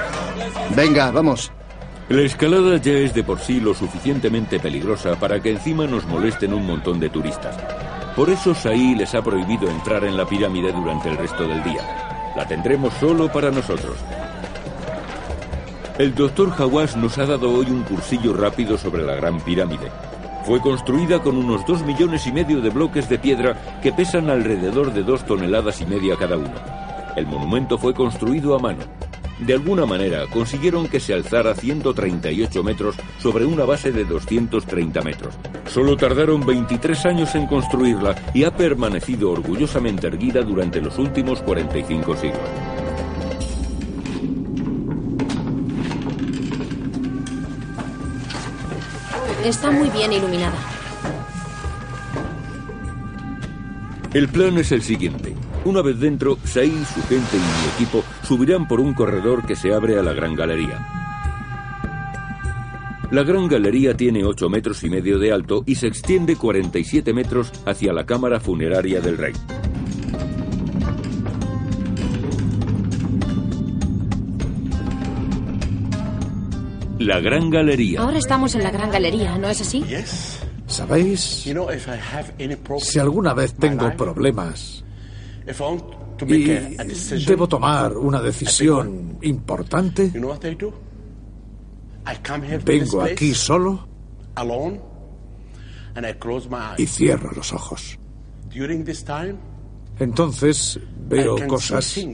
Venga, 0.74 1.10
vamos. 1.10 1.52
La 2.08 2.20
escalada 2.22 2.76
ya 2.76 2.92
es 2.92 3.14
de 3.14 3.24
por 3.24 3.40
sí 3.40 3.60
lo 3.60 3.72
suficientemente 3.72 4.60
peligrosa 4.60 5.18
para 5.18 5.40
que 5.40 5.50
encima 5.50 5.86
nos 5.86 6.04
molesten 6.06 6.52
un 6.52 6.66
montón 6.66 7.00
de 7.00 7.08
turistas. 7.08 7.56
Por 8.14 8.30
eso 8.30 8.54
Saí 8.54 8.94
les 8.94 9.14
ha 9.14 9.22
prohibido 9.22 9.68
entrar 9.68 10.04
en 10.04 10.16
la 10.16 10.26
pirámide 10.26 10.70
durante 10.70 11.08
el 11.08 11.16
resto 11.16 11.48
del 11.48 11.62
día. 11.64 12.13
La 12.36 12.46
tendremos 12.46 12.92
solo 12.94 13.30
para 13.30 13.50
nosotros. 13.50 13.96
El 15.98 16.14
doctor 16.14 16.52
Hawass 16.58 16.96
nos 16.96 17.16
ha 17.18 17.26
dado 17.26 17.52
hoy 17.52 17.66
un 17.66 17.84
cursillo 17.84 18.34
rápido 18.34 18.76
sobre 18.76 19.04
la 19.04 19.14
Gran 19.14 19.40
Pirámide. 19.40 19.92
Fue 20.44 20.60
construida 20.60 21.20
con 21.20 21.36
unos 21.36 21.64
dos 21.66 21.84
millones 21.84 22.26
y 22.26 22.32
medio 22.32 22.60
de 22.60 22.70
bloques 22.70 23.08
de 23.08 23.18
piedra 23.18 23.78
que 23.80 23.92
pesan 23.92 24.28
alrededor 24.28 24.92
de 24.92 25.04
dos 25.04 25.24
toneladas 25.24 25.80
y 25.80 25.86
media 25.86 26.16
cada 26.16 26.36
uno. 26.36 26.52
El 27.14 27.26
monumento 27.26 27.78
fue 27.78 27.94
construido 27.94 28.56
a 28.56 28.58
mano. 28.58 28.82
De 29.40 29.52
alguna 29.52 29.84
manera 29.84 30.26
consiguieron 30.28 30.88
que 30.88 31.00
se 31.00 31.12
alzara 31.12 31.54
138 31.54 32.62
metros 32.62 32.94
sobre 33.18 33.44
una 33.44 33.64
base 33.64 33.90
de 33.90 34.04
230 34.04 35.02
metros. 35.02 35.34
Solo 35.68 35.96
tardaron 35.96 36.46
23 36.46 37.06
años 37.06 37.34
en 37.34 37.46
construirla 37.46 38.14
y 38.32 38.44
ha 38.44 38.56
permanecido 38.56 39.30
orgullosamente 39.32 40.06
erguida 40.06 40.42
durante 40.42 40.80
los 40.80 40.98
últimos 40.98 41.42
45 41.42 42.16
siglos. 42.16 42.40
Está 49.44 49.70
muy 49.70 49.90
bien 49.90 50.12
iluminada. 50.12 50.56
El 54.14 54.28
plan 54.28 54.56
es 54.58 54.70
el 54.70 54.80
siguiente. 54.80 55.34
Una 55.64 55.82
vez 55.82 55.98
dentro, 55.98 56.38
Sai, 56.44 56.70
su 56.70 57.02
gente 57.08 57.36
y 57.36 57.40
mi 57.40 57.74
equipo 57.74 58.04
subirán 58.24 58.66
por 58.66 58.80
un 58.80 58.94
corredor 58.94 59.46
que 59.46 59.56
se 59.56 59.72
abre 59.72 59.98
a 59.98 60.02
la 60.02 60.12
Gran 60.12 60.34
Galería. 60.34 60.78
La 63.10 63.22
Gran 63.22 63.46
Galería 63.48 63.96
tiene 63.96 64.24
8 64.24 64.48
metros 64.48 64.82
y 64.82 64.90
medio 64.90 65.18
de 65.18 65.32
alto 65.32 65.62
y 65.66 65.76
se 65.76 65.86
extiende 65.86 66.36
47 66.36 67.12
metros 67.12 67.52
hacia 67.64 67.92
la 67.92 68.06
cámara 68.06 68.40
funeraria 68.40 69.00
del 69.00 69.18
rey. 69.18 69.32
La 76.98 77.20
Gran 77.20 77.50
Galería. 77.50 78.00
Ahora 78.00 78.18
estamos 78.18 78.54
en 78.54 78.62
la 78.62 78.70
gran 78.70 78.90
galería, 78.90 79.36
¿no 79.36 79.48
es 79.48 79.60
así? 79.60 79.84
¿Sabéis? 80.66 81.44
Si 82.78 82.98
alguna 82.98 83.34
vez 83.34 83.54
tengo 83.54 83.94
problemas 83.96 84.82
y 86.26 87.24
debo 87.24 87.48
tomar 87.48 87.96
una 87.96 88.20
decisión 88.20 89.18
importante, 89.22 90.12
vengo 92.64 93.02
aquí 93.02 93.34
solo 93.34 93.88
y 96.78 96.86
cierro 96.86 97.32
los 97.32 97.52
ojos. 97.52 97.98
Entonces 99.98 100.80
veo 101.08 101.46
cosas 101.46 102.08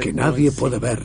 que 0.00 0.12
nadie 0.12 0.52
puede 0.52 0.78
ver. 0.78 1.02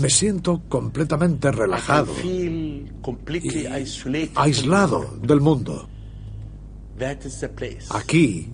Me 0.00 0.10
siento 0.10 0.62
completamente 0.68 1.52
relajado 1.52 2.12
y 2.22 2.86
aislado 4.34 5.18
del 5.22 5.40
mundo. 5.40 5.88
Aquí 7.90 8.50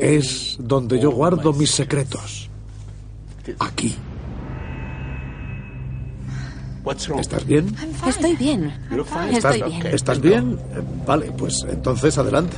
es 0.00 0.56
donde 0.60 1.00
yo 1.00 1.10
guardo 1.10 1.52
mis 1.52 1.70
secretos. 1.70 2.48
Aquí. 3.58 3.96
¿Estás 7.18 7.46
bien? 7.46 7.74
Estoy 8.06 8.36
bien. 8.36 8.72
¿Estás, 9.30 9.54
Estoy 9.56 9.70
bien. 9.70 9.86
¿Estás 9.86 10.20
bien? 10.20 10.58
Eh, 10.74 10.82
Vale, 11.06 11.32
pues 11.32 11.64
entonces 11.68 12.18
adelante. 12.18 12.56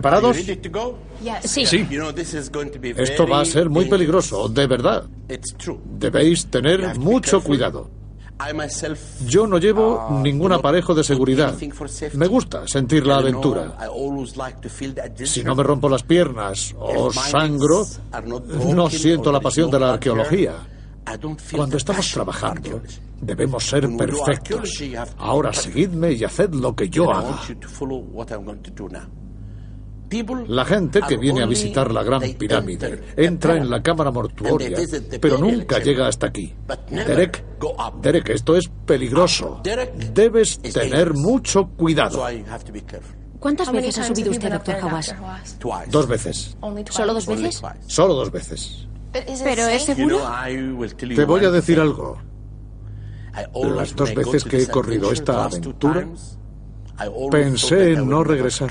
¿Preparados? 0.00 0.36
Sí. 1.44 1.66
Sí. 1.66 1.86
Esto 2.96 3.26
va 3.26 3.40
a 3.40 3.44
ser 3.44 3.68
muy 3.68 3.84
peligroso, 3.86 4.48
de 4.48 4.66
verdad. 4.66 5.04
Debéis 5.84 6.46
tener 6.46 6.98
mucho 6.98 7.42
cuidado. 7.42 7.90
Yo 9.26 9.48
no 9.48 9.58
llevo 9.58 10.20
ningún 10.22 10.52
aparejo 10.52 10.94
de 10.94 11.02
seguridad. 11.02 11.54
Me 12.14 12.26
gusta 12.28 12.68
sentir 12.68 13.04
la 13.04 13.16
aventura. 13.18 13.76
Si 15.24 15.42
no 15.42 15.56
me 15.56 15.62
rompo 15.64 15.88
las 15.88 16.04
piernas 16.04 16.72
o 16.78 17.12
sangro, 17.12 17.84
no 18.72 18.88
siento 18.90 19.32
la 19.32 19.40
pasión 19.40 19.70
de 19.72 19.80
la 19.80 19.94
arqueología. 19.94 20.54
Cuando 21.56 21.78
estamos 21.78 22.12
trabajando, 22.12 22.82
debemos 23.20 23.64
ser 23.64 23.88
perfectos. 23.96 24.82
Ahora 25.16 25.52
seguidme 25.52 26.12
y 26.12 26.22
haced 26.22 26.50
lo 26.54 26.76
que 26.76 26.88
yo 26.88 27.10
haga. 27.10 27.40
La 30.46 30.64
gente 30.64 31.00
que 31.06 31.16
viene 31.16 31.42
a 31.42 31.46
visitar 31.46 31.92
la 31.92 32.02
Gran 32.02 32.22
Pirámide 32.38 33.02
entra 33.16 33.56
en 33.56 33.68
la 33.68 33.82
cámara 33.82 34.10
mortuoria, 34.10 34.78
pero 35.20 35.38
nunca 35.38 35.78
llega 35.78 36.06
hasta 36.08 36.26
aquí. 36.28 36.54
Derek, 36.90 37.44
Derek, 38.00 38.28
esto 38.30 38.56
es 38.56 38.68
peligroso. 38.86 39.60
Debes 40.12 40.58
tener 40.60 41.14
mucho 41.14 41.68
cuidado. 41.76 42.24
¿Cuántas 43.38 43.70
veces 43.70 43.98
ha 43.98 44.04
subido 44.04 44.30
usted, 44.30 44.50
doctor 44.52 44.76
Hawass? 44.82 45.14
Dos 45.90 46.06
veces. 46.08 46.56
¿Solo 46.90 47.14
dos 47.14 47.26
veces? 47.26 47.62
Solo 47.86 48.14
dos 48.14 48.30
veces. 48.30 48.88
¿Pero 49.12 49.66
es 49.68 49.84
seguro? 49.84 50.20
Te 50.96 51.24
voy 51.24 51.44
a 51.44 51.50
decir 51.50 51.80
algo. 51.80 52.18
Las 53.76 53.94
dos 53.94 54.14
veces 54.14 54.44
que 54.44 54.62
he 54.62 54.66
corrido 54.68 55.12
esta 55.12 55.44
aventura, 55.44 56.06
pensé 57.30 57.92
en 57.92 58.08
no 58.08 58.24
regresar. 58.24 58.70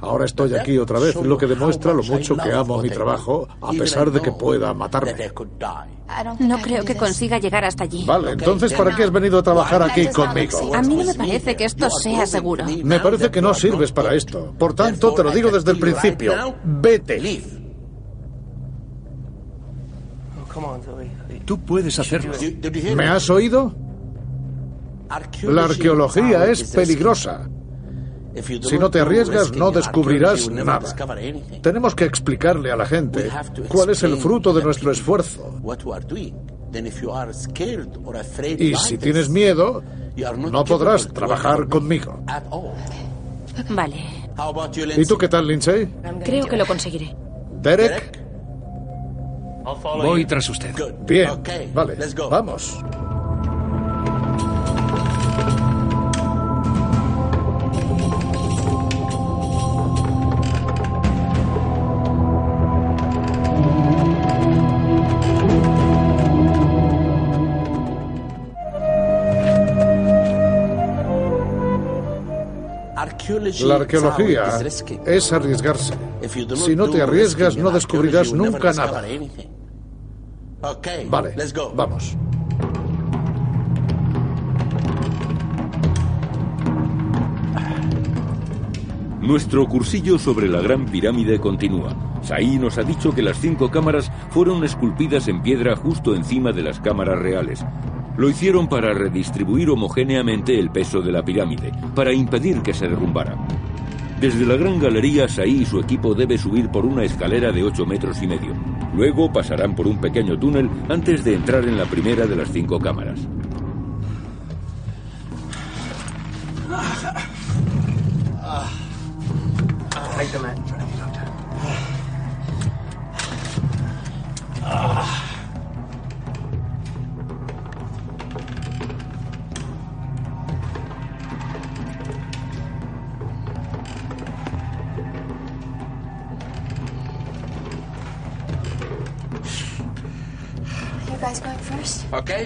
Ahora 0.00 0.24
estoy 0.24 0.54
aquí 0.54 0.78
otra 0.78 0.98
vez, 0.98 1.14
lo 1.16 1.36
que 1.36 1.46
demuestra 1.46 1.92
lo 1.92 2.02
mucho 2.02 2.36
que 2.36 2.52
amo 2.52 2.80
mi 2.80 2.90
trabajo, 2.90 3.46
a 3.60 3.70
pesar 3.72 4.10
de 4.10 4.20
que 4.20 4.32
pueda 4.32 4.72
matarme. 4.72 5.14
No 6.38 6.58
creo 6.58 6.84
que 6.84 6.96
consiga 6.96 7.38
llegar 7.38 7.64
hasta 7.64 7.84
allí. 7.84 8.04
Vale, 8.04 8.32
entonces 8.32 8.72
¿para 8.72 8.94
qué 8.96 9.04
has 9.04 9.12
venido 9.12 9.38
a 9.38 9.42
trabajar 9.42 9.82
aquí 9.82 10.06
conmigo? 10.08 10.74
A 10.74 10.82
mí 10.82 10.96
no 10.96 11.04
me 11.04 11.14
parece 11.14 11.54
que 11.54 11.64
esto 11.64 11.88
sea 11.90 12.26
seguro. 12.26 12.64
Me 12.82 12.98
parece 13.00 13.30
que 13.30 13.42
no 13.42 13.54
sirves 13.54 13.92
para 13.92 14.14
esto. 14.14 14.54
Por 14.58 14.74
tanto, 14.74 15.12
te 15.14 15.22
lo 15.22 15.30
digo 15.30 15.50
desde 15.50 15.70
el 15.72 15.78
principio. 15.78 16.32
Vete. 16.64 17.42
Tú 21.44 21.60
puedes 21.60 21.98
hacerlo. 21.98 22.32
¿Me 22.96 23.06
has 23.08 23.30
oído? 23.30 23.74
La 25.42 25.64
arqueología 25.64 26.46
es 26.46 26.64
peligrosa. 26.70 27.48
Si 28.62 28.78
no 28.78 28.90
te 28.90 29.00
arriesgas, 29.00 29.52
no 29.52 29.70
descubrirás 29.70 30.48
nada. 30.50 30.94
Tenemos 31.62 31.94
que 31.94 32.04
explicarle 32.04 32.70
a 32.70 32.76
la 32.76 32.86
gente 32.86 33.28
cuál 33.68 33.90
es 33.90 34.02
el 34.02 34.16
fruto 34.16 34.52
de 34.52 34.62
nuestro 34.62 34.92
esfuerzo. 34.92 35.60
Y 38.58 38.74
si 38.76 38.98
tienes 38.98 39.28
miedo, 39.28 39.82
no 40.36 40.64
podrás 40.64 41.08
trabajar 41.08 41.68
conmigo. 41.68 42.20
Vale. 43.70 43.96
¿Y 44.96 45.04
tú 45.04 45.18
qué 45.18 45.28
tal, 45.28 45.46
Lindsay? 45.46 45.88
Creo 46.24 46.46
que 46.46 46.56
lo 46.56 46.66
conseguiré. 46.66 47.14
Derek. 47.60 48.18
Voy 49.82 50.24
tras 50.24 50.48
usted. 50.48 50.74
Bien. 51.06 51.30
Vale. 51.74 51.96
Vamos. 52.30 52.78
La 73.64 73.76
arqueología 73.76 74.60
es 75.06 75.32
arriesgarse. 75.32 75.94
Si 76.56 76.74
no 76.74 76.88
te 76.90 77.02
arriesgas, 77.02 77.56
no 77.56 77.70
descubrirás 77.70 78.32
nunca 78.32 78.72
nada. 78.72 79.02
Vale, 81.08 81.34
vamos. 81.74 82.16
Nuestro 89.20 89.68
cursillo 89.68 90.18
sobre 90.18 90.48
la 90.48 90.60
Gran 90.60 90.86
Pirámide 90.86 91.38
continúa. 91.38 91.94
Saí 92.22 92.58
nos 92.58 92.78
ha 92.78 92.82
dicho 92.82 93.14
que 93.14 93.22
las 93.22 93.38
cinco 93.38 93.70
cámaras 93.70 94.10
fueron 94.30 94.64
esculpidas 94.64 95.28
en 95.28 95.42
piedra 95.42 95.76
justo 95.76 96.14
encima 96.14 96.52
de 96.52 96.62
las 96.62 96.80
cámaras 96.80 97.18
reales. 97.18 97.64
Lo 98.16 98.28
hicieron 98.28 98.68
para 98.68 98.92
redistribuir 98.92 99.70
homogéneamente 99.70 100.58
el 100.58 100.70
peso 100.70 101.00
de 101.00 101.12
la 101.12 101.24
pirámide, 101.24 101.72
para 101.94 102.12
impedir 102.12 102.60
que 102.62 102.74
se 102.74 102.88
derrumbara. 102.88 103.36
Desde 104.20 104.44
la 104.44 104.56
gran 104.56 104.78
galería, 104.78 105.28
Saí 105.28 105.62
y 105.62 105.64
su 105.64 105.80
equipo 105.80 106.14
debe 106.14 106.36
subir 106.36 106.68
por 106.68 106.84
una 106.84 107.04
escalera 107.04 107.52
de 107.52 107.64
8 107.64 107.86
metros 107.86 108.22
y 108.22 108.26
medio. 108.26 108.52
Luego 108.94 109.32
pasarán 109.32 109.74
por 109.74 109.86
un 109.86 109.98
pequeño 109.98 110.38
túnel 110.38 110.68
antes 110.90 111.24
de 111.24 111.34
entrar 111.34 111.64
en 111.64 111.78
la 111.78 111.86
primera 111.86 112.26
de 112.26 112.36
las 112.36 112.50
cinco 112.50 112.78
cámaras. 112.78 113.20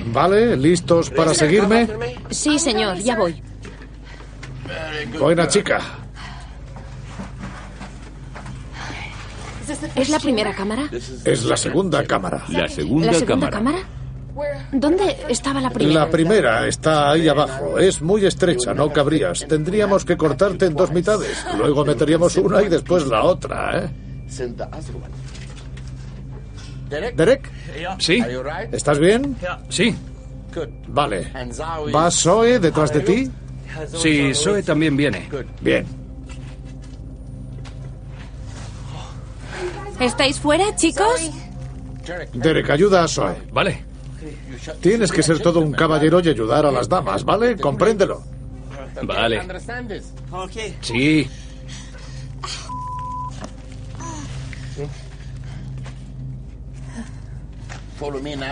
Vale, 0.06 0.56
¿listos 0.56 1.10
para 1.10 1.34
seguirme? 1.34 1.88
Sí, 2.30 2.58
señor, 2.58 2.98
ya 2.98 3.16
voy. 3.16 3.42
Buena 5.18 5.48
chica. 5.48 5.80
¿Es 9.94 10.08
la 10.08 10.18
primera 10.18 10.54
cámara? 10.54 10.88
Es 11.24 11.44
la 11.44 11.56
segunda 11.56 12.04
cámara. 12.04 12.44
La 12.48 12.68
segunda, 12.68 13.06
¿La 13.12 13.14
segunda 13.18 13.50
cámara. 13.50 13.78
cámara? 13.78 13.88
¿Dónde 14.72 15.16
estaba 15.28 15.60
la 15.60 15.70
primera? 15.70 16.00
La 16.00 16.10
primera 16.10 16.66
está 16.66 17.12
ahí 17.12 17.28
abajo. 17.28 17.78
Es 17.78 18.02
muy 18.02 18.26
estrecha, 18.26 18.74
no 18.74 18.92
cabrías. 18.92 19.46
Tendríamos 19.48 20.04
que 20.04 20.16
cortarte 20.16 20.66
en 20.66 20.74
dos 20.74 20.90
mitades. 20.90 21.44
Luego 21.56 21.84
meteríamos 21.84 22.36
una 22.36 22.62
y 22.62 22.68
después 22.68 23.06
la 23.06 23.22
otra, 23.22 23.78
¿eh? 23.84 23.90
Derek, 26.88 27.50
¿Sí? 27.98 28.22
¿estás 28.72 28.98
bien? 28.98 29.36
Sí. 29.68 29.94
Vale. 30.88 31.32
¿Va 31.94 32.10
Zoe 32.10 32.58
detrás 32.58 32.92
de 32.92 33.00
ti? 33.00 33.30
Sí, 33.96 34.32
Zoe 34.34 34.62
también 34.62 34.96
viene. 34.96 35.28
Bien. 35.60 35.84
¿Estáis 40.00 40.38
fuera, 40.38 40.74
chicos? 40.76 41.30
Derek, 42.32 42.70
ayuda 42.70 43.04
a 43.04 43.08
Zoe. 43.08 43.34
Vale. 43.52 43.84
Tienes 44.80 45.10
que 45.10 45.22
ser 45.22 45.40
todo 45.40 45.60
un 45.60 45.72
caballero 45.72 46.20
y 46.20 46.28
ayudar 46.28 46.66
a 46.66 46.70
las 46.70 46.88
damas, 46.88 47.24
¿vale? 47.24 47.56
Compréndelo. 47.56 48.22
Vale. 49.02 49.40
Sí. 50.80 51.28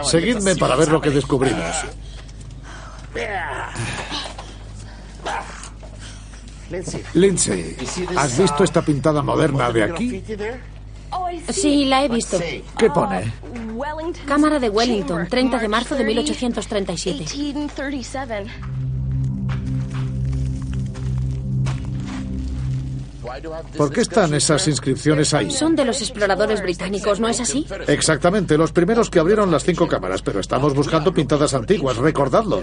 Seguidme 0.04 0.56
para 0.56 0.76
ver 0.76 0.88
lo 0.88 1.00
que 1.00 1.10
descubrimos. 1.10 1.84
Lindsay, 7.14 7.76
¿has 8.16 8.38
visto 8.38 8.64
esta 8.64 8.82
pintada 8.82 9.22
moderna 9.22 9.70
de 9.70 9.82
aquí? 9.82 10.22
Sí, 11.50 11.84
la 11.84 12.04
he 12.04 12.08
visto. 12.08 12.38
¿Qué 12.78 12.90
pone? 12.90 13.32
Cámara 14.26 14.58
de 14.58 14.70
Wellington, 14.70 15.26
30 15.28 15.58
de 15.58 15.68
marzo 15.68 15.94
de 15.96 16.04
1837. 16.04 17.24
¿Por 23.76 23.92
qué 23.92 24.00
están 24.02 24.34
esas 24.34 24.66
inscripciones 24.68 25.34
ahí? 25.34 25.50
Son 25.50 25.74
de 25.74 25.84
los 25.84 26.00
exploradores 26.00 26.62
británicos, 26.62 27.20
¿no 27.20 27.28
es 27.28 27.40
así? 27.40 27.66
Exactamente, 27.86 28.56
los 28.56 28.72
primeros 28.72 29.10
que 29.10 29.18
abrieron 29.18 29.50
las 29.50 29.64
cinco 29.64 29.88
cámaras, 29.88 30.22
pero 30.22 30.40
estamos 30.40 30.74
buscando 30.74 31.12
pintadas 31.12 31.54
antiguas, 31.54 31.96
recordadlo. 31.96 32.62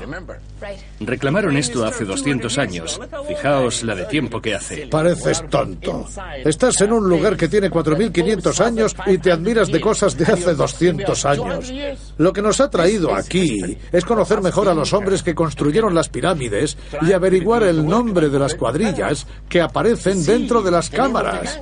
Reclamaron 1.00 1.58
esto 1.58 1.86
hace 1.86 2.06
200 2.06 2.58
años. 2.58 3.00
Fijaos 3.28 3.84
la 3.84 3.96
de 3.96 4.06
tiempo 4.06 4.42
que 4.42 4.56
hace. 4.56 4.88
Pareces 4.88 5.44
tonto. 5.50 6.06
Estás 6.44 6.80
en 6.82 6.94
un 6.94 7.08
lugar 7.08 7.38
que 7.38 7.48
tiene 7.48 7.70
4.500 7.70 8.60
años 8.66 8.96
y 9.06 9.18
te 9.18 9.32
admiras 9.32 9.70
de 9.70 9.82
cosas 9.82 10.18
de 10.18 10.26
hace 10.26 10.54
200 10.54 11.26
años. 11.26 11.74
Lo 12.18 12.34
que 12.34 12.42
nos 12.42 12.60
ha 12.60 12.70
traído 12.70 13.14
aquí 13.14 13.78
es 13.92 14.06
conocer 14.06 14.42
mejor 14.42 14.68
a 14.70 14.74
los 14.74 14.94
hombres 14.94 15.24
que 15.24 15.36
construyeron 15.36 15.96
las 15.96 16.10
pirámides 16.10 16.78
y 17.02 17.14
averiguar 17.14 17.64
el 17.64 17.86
nombre 17.86 18.30
de 18.30 18.40
las 18.40 18.56
cuadrillas 18.56 19.26
que 19.48 19.62
aparecen 19.62 20.26
dentro 20.26 20.62
de 20.62 20.69
las 20.72 20.90
cámaras. 20.90 21.60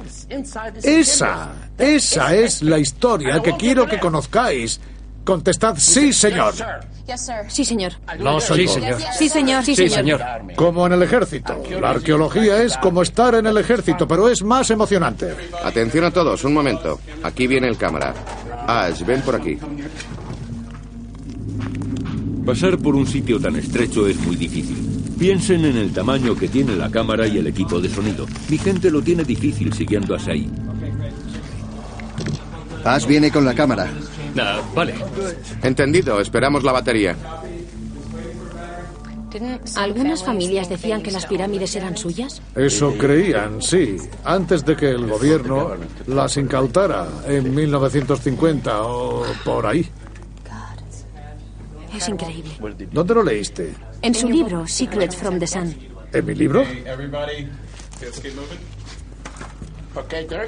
Esa, 0.83 1.51
esa 1.77 2.35
es 2.35 2.61
la 2.61 2.79
historia 2.79 3.41
que 3.41 3.55
quiero 3.55 3.87
que 3.87 3.99
conozcáis. 3.99 4.79
Contestad 5.23 5.75
sí, 5.77 6.13
señor. 6.13 6.53
Sí, 7.49 7.65
señor. 7.65 7.93
No 8.19 8.39
soy 8.39 8.65
Sí, 8.65 8.73
señor. 8.73 8.97
Sí, 9.17 9.29
señor. 9.29 9.65
Sí, 9.65 9.89
señor. 9.89 10.21
Como 10.55 10.85
en 10.85 10.93
el 10.93 11.03
ejército. 11.03 11.61
La 11.81 11.89
arqueología 11.89 12.63
es 12.63 12.77
como 12.77 13.01
estar 13.01 13.35
en 13.35 13.45
el 13.45 13.57
ejército, 13.57 14.07
pero 14.07 14.29
es 14.29 14.41
más 14.41 14.71
emocionante. 14.71 15.35
Atención 15.63 16.05
a 16.05 16.11
todos, 16.11 16.43
un 16.45 16.53
momento. 16.53 17.01
Aquí 17.23 17.45
viene 17.45 17.67
el 17.67 17.77
cámara. 17.77 18.13
Ash, 18.67 19.03
ven 19.03 19.21
por 19.21 19.35
aquí. 19.35 19.57
Pasar 22.45 22.77
por 22.77 22.95
un 22.95 23.05
sitio 23.05 23.37
tan 23.41 23.57
estrecho 23.57 24.07
es 24.07 24.17
muy 24.19 24.37
difícil. 24.37 24.96
Piensen 25.19 25.65
en 25.65 25.77
el 25.77 25.91
tamaño 25.91 26.35
que 26.35 26.47
tiene 26.47 26.75
la 26.75 26.89
cámara 26.89 27.27
y 27.27 27.37
el 27.37 27.47
equipo 27.47 27.79
de 27.79 27.89
sonido. 27.89 28.25
Mi 28.49 28.57
gente 28.57 28.91
lo 28.91 29.01
tiene 29.01 29.23
difícil 29.23 29.73
siguiendo 29.73 30.15
a 30.15 30.19
Sai. 30.19 30.49
Ash 32.83 33.05
viene 33.05 33.31
con 33.31 33.43
la 33.43 33.53
cámara. 33.53 33.91
Ah, 34.39 34.61
vale. 34.75 34.93
Entendido, 35.63 36.21
esperamos 36.21 36.63
la 36.63 36.71
batería. 36.71 37.15
Algunas 39.75 40.23
familias 40.23 40.69
decían 40.69 41.01
que 41.01 41.11
las 41.11 41.25
pirámides 41.25 41.75
eran 41.75 41.97
suyas. 41.97 42.41
Eso 42.55 42.93
creían, 42.97 43.61
sí, 43.61 43.97
antes 44.23 44.65
de 44.65 44.75
que 44.75 44.89
el 44.89 45.05
gobierno 45.05 45.71
las 46.07 46.37
incautara 46.37 47.07
en 47.27 47.53
1950 47.53 48.83
o 48.83 49.23
por 49.43 49.65
ahí. 49.65 49.87
Es 51.97 52.07
increíble. 52.07 52.51
¿Dónde 52.91 53.13
lo 53.15 53.23
leíste? 53.23 53.73
En 54.01 54.13
su 54.13 54.29
libro, 54.29 54.67
Secrets 54.67 55.15
from 55.15 55.39
the 55.39 55.47
Sun. 55.47 55.75
¿En 56.13 56.25
mi 56.25 56.35
libro? 56.35 56.63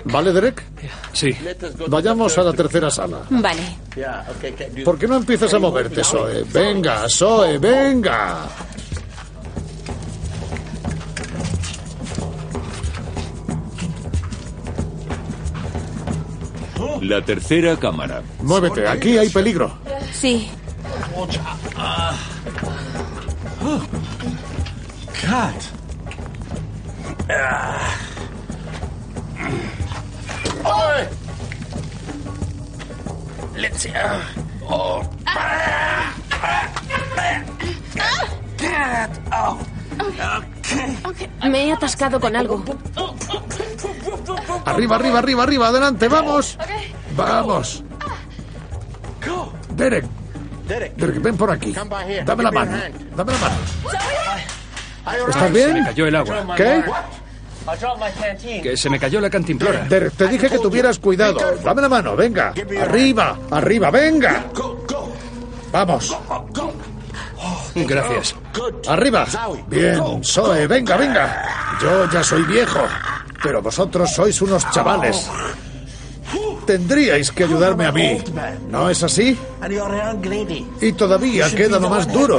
¿Vale, 0.05 0.31
Derek? 0.31 0.63
Sí. 1.11 1.35
Vayamos 1.87 2.37
a 2.37 2.43
la 2.43 2.53
tercera 2.53 2.91
sala. 2.91 3.21
Vale. 3.29 3.77
¿Por 4.85 4.97
qué 4.97 5.07
no 5.07 5.17
empiezas 5.17 5.53
a 5.53 5.59
moverte, 5.59 6.03
Zoe? 6.03 6.43
Venga, 6.43 7.09
Zoe, 7.09 7.57
venga. 7.57 8.47
La 17.01 17.23
tercera 17.23 17.75
cámara. 17.77 18.21
Muévete, 18.41 18.87
aquí 18.87 19.17
hay 19.17 19.29
peligro. 19.29 19.77
Sí. 20.11 20.49
Me 41.49 41.67
he 41.67 41.71
atascado 41.73 42.19
con 42.19 42.35
algo. 42.35 42.63
Arriba, 44.65 44.95
arriba, 44.95 45.19
arriba, 45.19 45.43
arriba, 45.43 45.67
adelante, 45.67 46.07
vamos. 46.07 46.57
Vamos. 47.15 47.83
Derek. 49.75 50.18
Derek, 50.69 51.21
ven 51.21 51.35
por 51.35 51.49
aquí. 51.51 51.73
Dame 51.73 52.43
la 52.43 52.51
mano. 52.51 52.77
Dame 53.15 53.31
la 53.33 53.39
mano. 53.39 53.55
¿Estás 55.27 55.33
Se 55.33 55.49
me 55.49 55.49
bien? 55.49 55.83
cayó 55.85 56.05
el 56.07 56.15
agua. 56.15 56.55
¿Qué? 56.55 56.83
Que 58.61 58.77
se 58.77 58.89
me 58.89 58.99
cayó 58.99 59.19
la 59.19 59.29
cantimplora. 59.29 59.85
Derek, 59.85 60.13
te 60.13 60.27
dije 60.27 60.47
que 60.49 60.59
tuvieras 60.59 60.99
cuidado. 60.99 61.39
Dame 61.63 61.81
la 61.81 61.89
mano, 61.89 62.15
venga. 62.15 62.53
Arriba, 62.81 63.37
arriba, 63.51 63.89
venga. 63.89 64.45
Vamos, 65.71 66.17
Gracias. 67.75 68.35
arriba. 68.87 69.25
Bien, 69.67 70.23
Zoe, 70.23 70.67
venga, 70.67 70.97
venga. 70.97 71.43
Yo 71.81 72.09
ya 72.11 72.23
soy 72.23 72.43
viejo, 72.43 72.81
pero 73.41 73.61
vosotros 73.61 74.11
sois 74.13 74.39
unos 74.41 74.69
chavales. 74.71 75.29
Tendríais 76.69 77.31
que 77.31 77.45
ayudarme 77.45 77.87
a 77.87 77.91
mí. 77.91 78.21
¿No 78.69 78.91
es 78.91 79.01
así? 79.01 79.35
Y 80.79 80.91
todavía 80.93 81.49
queda 81.49 81.79
lo 81.79 81.89
más 81.89 82.07
duro. 82.13 82.37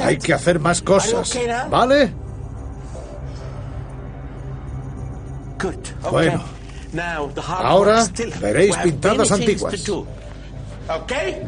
Hay 0.00 0.18
que 0.18 0.34
hacer 0.34 0.60
más 0.60 0.82
cosas. 0.82 1.32
¿Vale? 1.70 2.12
Bueno, 6.10 6.44
ahora 7.48 8.04
veréis 8.38 8.76
pintadas 8.76 9.32
antiguas. 9.32 9.74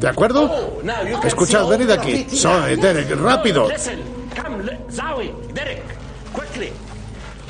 ¿De 0.00 0.08
acuerdo? 0.08 0.80
Escuchad, 1.22 1.68
venid 1.68 1.90
aquí. 1.90 2.26
Zoe, 2.30 2.78
Derek, 2.78 3.10
rápido. 3.20 3.68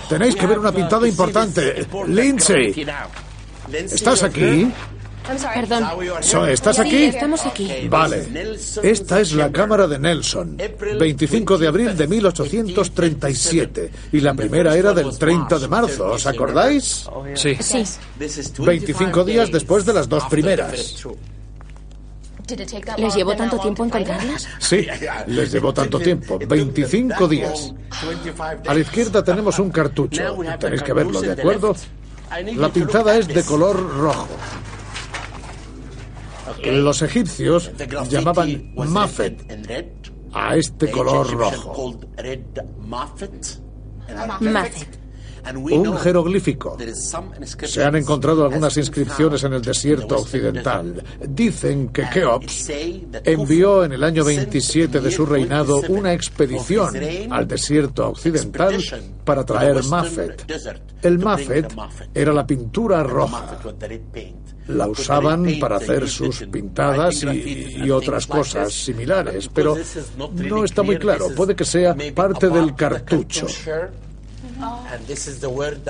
Tenéis 0.08 0.36
que 0.36 0.46
ver 0.46 0.58
una 0.58 0.72
pintada 0.72 1.06
importante. 1.08 1.86
Lindsay, 2.06 2.86
¿estás 3.90 4.22
aquí? 4.22 4.72
Perdón. 5.54 5.84
¿estás 6.48 6.76
Sí, 6.76 6.82
aquí? 6.82 7.04
estamos 7.04 7.44
aquí. 7.46 7.68
Vale. 7.88 8.28
Esta 8.82 9.20
es 9.20 9.32
la 9.32 9.50
cámara 9.50 9.88
de 9.88 9.98
Nelson. 9.98 10.56
25 11.00 11.58
de 11.58 11.66
abril 11.66 11.96
de 11.96 12.06
1837. 12.06 13.90
Y 14.12 14.20
la 14.20 14.34
primera 14.34 14.76
era 14.76 14.92
del 14.92 15.18
30 15.18 15.58
de 15.58 15.66
marzo. 15.68 16.12
¿Os 16.12 16.26
acordáis? 16.26 17.06
Sí. 17.34 17.56
Sí. 17.60 17.82
25 18.58 19.24
días 19.24 19.50
después 19.50 19.84
de 19.84 19.94
las 19.94 20.08
dos 20.08 20.24
primeras. 20.30 21.04
¿Les 22.98 23.14
llevó 23.14 23.34
tanto 23.34 23.58
tiempo 23.58 23.84
encontrarlas? 23.84 24.48
Sí, 24.58 24.86
les 25.26 25.52
llevó 25.52 25.72
tanto 25.72 25.98
tiempo. 25.98 26.38
25 26.38 27.28
días. 27.28 27.74
A 28.66 28.74
la 28.74 28.80
izquierda 28.80 29.24
tenemos 29.24 29.58
un 29.58 29.70
cartucho. 29.70 30.22
Tenéis 30.58 30.82
que 30.82 30.92
verlo, 30.92 31.20
¿de 31.20 31.32
acuerdo? 31.32 31.74
La 32.56 32.68
pintada 32.68 33.16
es 33.16 33.28
de 33.28 33.42
color 33.44 33.76
rojo. 33.98 34.28
Los 36.64 37.02
egipcios 37.02 37.70
llamaban 38.08 38.72
Mafet 38.74 39.42
a 40.32 40.56
este 40.56 40.90
color 40.90 41.30
rojo. 41.30 42.00
Mafet. 42.80 43.58
Un 45.54 45.96
jeroglífico. 45.98 46.76
Se 47.64 47.84
han 47.84 47.96
encontrado 47.96 48.44
algunas 48.44 48.76
inscripciones 48.76 49.44
en 49.44 49.52
el 49.52 49.62
desierto 49.62 50.16
occidental. 50.16 51.02
Dicen 51.28 51.88
que 51.88 52.08
Keops 52.08 52.70
envió 53.24 53.84
en 53.84 53.92
el 53.92 54.04
año 54.04 54.24
27 54.24 55.00
de 55.00 55.10
su 55.10 55.26
reinado 55.26 55.80
una 55.88 56.12
expedición 56.12 56.94
al 57.30 57.46
desierto 57.46 58.08
occidental 58.08 58.76
para 59.24 59.44
traer 59.44 59.84
Mafet. 59.84 60.44
El 61.02 61.18
Mafet 61.18 61.72
era 62.14 62.32
la 62.32 62.46
pintura 62.46 63.02
roja. 63.02 63.58
La 64.68 64.88
usaban 64.88 65.46
para 65.60 65.76
hacer 65.76 66.08
sus 66.08 66.44
pintadas 66.50 67.22
y, 67.22 67.76
y 67.84 67.90
otras 67.90 68.26
cosas 68.26 68.72
similares, 68.72 69.48
pero 69.52 69.76
no 70.34 70.64
está 70.64 70.82
muy 70.82 70.98
claro. 70.98 71.28
Puede 71.36 71.54
que 71.54 71.64
sea 71.64 71.94
parte 72.14 72.48
del 72.48 72.74
cartucho. 72.74 73.46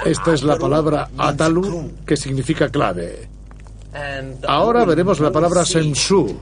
Esta 0.04 0.34
es 0.34 0.42
la 0.42 0.56
palabra 0.56 1.08
Atalu, 1.16 1.92
que 2.06 2.16
significa 2.16 2.68
clave. 2.68 3.28
Ahora 4.46 4.84
veremos 4.84 5.20
la 5.20 5.32
palabra 5.32 5.64
Semsu, 5.64 6.36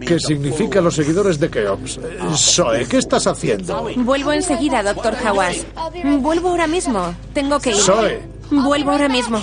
que 0.00 0.18
significa 0.18 0.80
los 0.80 0.94
seguidores 0.94 1.38
de 1.38 1.48
Keops. 1.48 2.00
Zoe, 2.34 2.86
¿qué 2.86 2.98
estás 2.98 3.26
haciendo? 3.26 3.88
Vuelvo 3.98 4.32
enseguida, 4.32 4.82
doctor 4.82 5.14
Hawass. 5.24 5.66
Vuelvo 6.20 6.48
ahora 6.50 6.66
mismo. 6.66 7.14
Tengo 7.32 7.60
que 7.60 7.70
ir. 7.70 7.76
Zoe, 7.76 8.20
Vuelvo 8.50 8.92
ahora 8.92 9.08
mismo. 9.08 9.40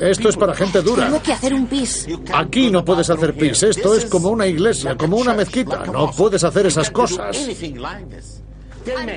esto 0.00 0.28
es 0.28 0.36
para 0.36 0.54
gente 0.54 0.82
dura. 0.82 1.04
Tengo 1.04 1.22
que 1.22 1.32
hacer 1.32 1.54
un 1.54 1.66
pis. 1.66 2.08
Aquí 2.32 2.70
no 2.70 2.84
puedes 2.84 3.08
hacer 3.10 3.34
pis. 3.34 3.62
Esto 3.62 3.94
es 3.94 4.06
como 4.06 4.30
una 4.30 4.46
iglesia, 4.46 4.96
como 4.96 5.16
una 5.16 5.34
mezquita. 5.34 5.84
No 5.86 6.10
puedes 6.10 6.42
hacer 6.42 6.66
esas 6.66 6.90
cosas. 6.90 7.36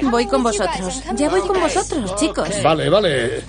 Voy 0.03 0.27
con 0.27 0.43
vosotros. 0.43 1.03
Ya 1.15 1.29
voy 1.29 1.41
con 1.41 1.59
vosotros, 1.59 2.15
chicos. 2.15 2.49
Vale, 2.63 2.89
vale. 2.89 3.43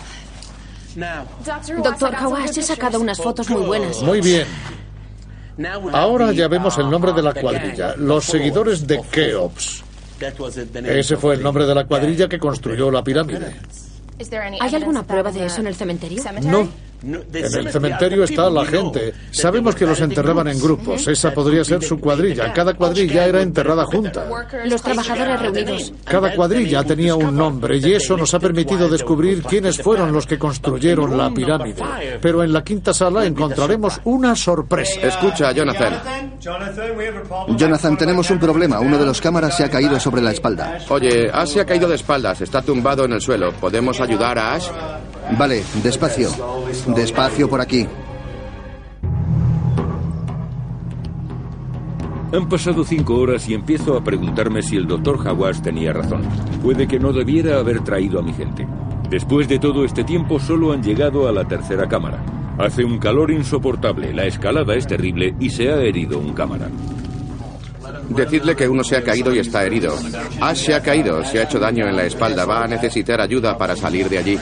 Doctor 1.82 2.14
Hawass, 2.14 2.56
he 2.56 2.62
sacado 2.62 3.00
unas 3.00 3.18
fotos 3.18 3.50
muy 3.50 3.62
buenas. 3.62 4.02
Muy 4.02 4.20
bien. 4.20 4.46
Ahora 5.92 6.32
ya 6.32 6.48
vemos 6.48 6.76
el 6.78 6.90
nombre 6.90 7.12
de 7.12 7.22
la 7.22 7.34
cuadrilla. 7.34 7.94
Los 7.96 8.24
seguidores 8.24 8.86
de 8.86 9.00
Keops. 9.02 9.84
Ese 10.84 11.16
fue 11.16 11.34
el 11.34 11.42
nombre 11.42 11.66
de 11.66 11.74
la 11.74 11.84
cuadrilla 11.84 12.28
que 12.28 12.38
construyó 12.38 12.90
la 12.90 13.02
pirámide. 13.02 13.56
¿Hay 14.60 14.74
alguna 14.74 15.02
prueba 15.02 15.30
de 15.32 15.46
eso 15.46 15.60
en 15.60 15.66
el 15.66 15.74
cementerio? 15.74 16.22
No. 16.42 16.68
En 17.04 17.58
el 17.58 17.70
cementerio 17.70 18.24
está 18.24 18.48
la 18.48 18.64
gente. 18.64 19.12
Sabemos 19.30 19.74
que 19.74 19.86
los 19.86 20.00
enterraban 20.00 20.48
en 20.48 20.60
grupos. 20.60 21.06
Esa 21.06 21.32
podría 21.32 21.64
ser 21.64 21.82
su 21.82 21.98
cuadrilla. 22.00 22.52
Cada 22.52 22.74
cuadrilla 22.74 23.26
era 23.26 23.42
enterrada 23.42 23.84
junta. 23.84 24.26
Los 24.64 24.82
trabajadores 24.82 25.40
reunidos. 25.40 25.92
Cada 26.04 26.34
cuadrilla 26.34 26.82
tenía 26.84 27.14
un 27.14 27.36
nombre 27.36 27.78
y 27.78 27.92
eso 27.92 28.16
nos 28.16 28.32
ha 28.34 28.38
permitido 28.38 28.88
descubrir 28.88 29.42
quiénes 29.42 29.78
fueron 29.78 30.12
los 30.12 30.26
que 30.26 30.38
construyeron 30.38 31.16
la 31.16 31.30
pirámide. 31.30 31.82
Pero 32.20 32.42
en 32.42 32.52
la 32.52 32.64
quinta 32.64 32.94
sala 32.94 33.26
encontraremos 33.26 34.00
una 34.04 34.34
sorpresa. 34.34 35.00
Escucha, 35.02 35.52
Jonathan. 35.52 36.34
Jonathan, 37.56 37.96
tenemos 37.96 38.30
un 38.30 38.38
problema. 38.38 38.80
Uno 38.80 38.98
de 38.98 39.06
los 39.06 39.20
cámaras 39.20 39.56
se 39.56 39.64
ha 39.64 39.70
caído 39.70 39.98
sobre 40.00 40.22
la 40.22 40.32
espalda. 40.32 40.78
Oye, 40.88 41.30
Ash 41.32 41.50
se 41.50 41.60
ha 41.60 41.66
caído 41.66 41.88
de 41.88 41.96
espaldas. 41.96 42.40
Está 42.40 42.62
tumbado 42.62 43.04
en 43.04 43.12
el 43.12 43.20
suelo. 43.20 43.52
¿Podemos 43.52 44.00
ayudar 44.00 44.38
a 44.38 44.54
Ash? 44.54 44.68
Vale, 45.32 45.62
despacio. 45.82 46.30
Despacio 46.94 47.48
por 47.48 47.60
aquí. 47.60 47.86
Han 52.32 52.48
pasado 52.48 52.84
cinco 52.84 53.14
horas 53.16 53.48
y 53.48 53.54
empiezo 53.54 53.96
a 53.96 54.02
preguntarme 54.02 54.60
si 54.62 54.76
el 54.76 54.86
doctor 54.86 55.26
Hawass 55.26 55.62
tenía 55.62 55.92
razón. 55.92 56.22
Puede 56.62 56.88
que 56.88 56.98
no 56.98 57.12
debiera 57.12 57.58
haber 57.58 57.84
traído 57.84 58.18
a 58.18 58.22
mi 58.22 58.32
gente. 58.32 58.66
Después 59.08 59.48
de 59.48 59.58
todo 59.58 59.84
este 59.84 60.02
tiempo 60.02 60.40
solo 60.40 60.72
han 60.72 60.82
llegado 60.82 61.28
a 61.28 61.32
la 61.32 61.44
tercera 61.44 61.88
cámara. 61.88 62.24
Hace 62.58 62.84
un 62.84 62.98
calor 62.98 63.30
insoportable, 63.30 64.12
la 64.12 64.26
escalada 64.26 64.74
es 64.74 64.86
terrible 64.86 65.34
y 65.38 65.50
se 65.50 65.70
ha 65.70 65.76
herido 65.76 66.18
un 66.18 66.32
cámara. 66.32 66.68
Decidle 68.08 68.54
que 68.54 68.68
uno 68.68 68.82
se 68.84 68.96
ha 68.96 69.02
caído 69.02 69.34
y 69.34 69.38
está 69.38 69.64
herido. 69.64 69.94
Ash 70.40 70.66
se 70.66 70.74
ha 70.74 70.82
caído, 70.82 71.24
se 71.24 71.38
ha 71.38 71.44
hecho 71.44 71.58
daño 71.58 71.86
en 71.86 71.96
la 71.96 72.04
espalda. 72.04 72.44
Va 72.44 72.64
a 72.64 72.68
necesitar 72.68 73.20
ayuda 73.20 73.56
para 73.56 73.76
salir 73.76 74.08
de 74.08 74.18
allí. 74.18 74.38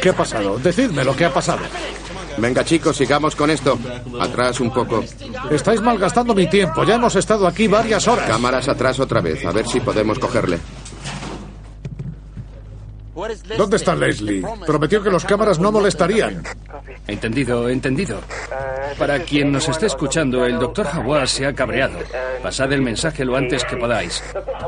¿Qué 0.00 0.10
ha 0.10 0.16
pasado? 0.16 0.58
Decidme 0.58 1.04
lo 1.04 1.14
que 1.16 1.24
ha 1.24 1.32
pasado. 1.32 1.60
Venga, 2.38 2.64
chicos, 2.64 2.96
sigamos 2.96 3.34
con 3.34 3.50
esto. 3.50 3.78
Atrás 4.20 4.60
un 4.60 4.72
poco. 4.72 5.02
Estáis 5.50 5.80
malgastando 5.80 6.34
mi 6.34 6.46
tiempo. 6.48 6.84
Ya 6.84 6.96
hemos 6.96 7.16
estado 7.16 7.46
aquí 7.46 7.66
varias 7.66 8.06
horas. 8.08 8.28
Cámaras 8.28 8.68
atrás 8.68 9.00
otra 9.00 9.20
vez, 9.20 9.44
a 9.44 9.52
ver 9.52 9.66
si 9.66 9.80
podemos 9.80 10.18
cogerle. 10.18 10.58
¿Dónde 13.56 13.76
está 13.76 13.94
Leslie? 13.94 14.44
Prometió 14.66 15.02
que 15.02 15.10
los 15.10 15.24
cámaras 15.24 15.58
no 15.58 15.72
molestarían. 15.72 16.42
Entendido, 17.06 17.68
entendido. 17.70 18.20
Para 18.98 19.20
quien 19.20 19.50
nos 19.50 19.68
esté 19.68 19.86
escuchando, 19.86 20.44
el 20.44 20.58
doctor 20.58 20.86
Hawass 20.86 21.30
se 21.30 21.46
ha 21.46 21.54
cabreado. 21.54 21.98
Pasad 22.42 22.72
el 22.74 22.82
mensaje 22.82 23.24
lo 23.24 23.36
antes 23.36 23.64
que 23.64 23.76
podáis. 23.76 24.22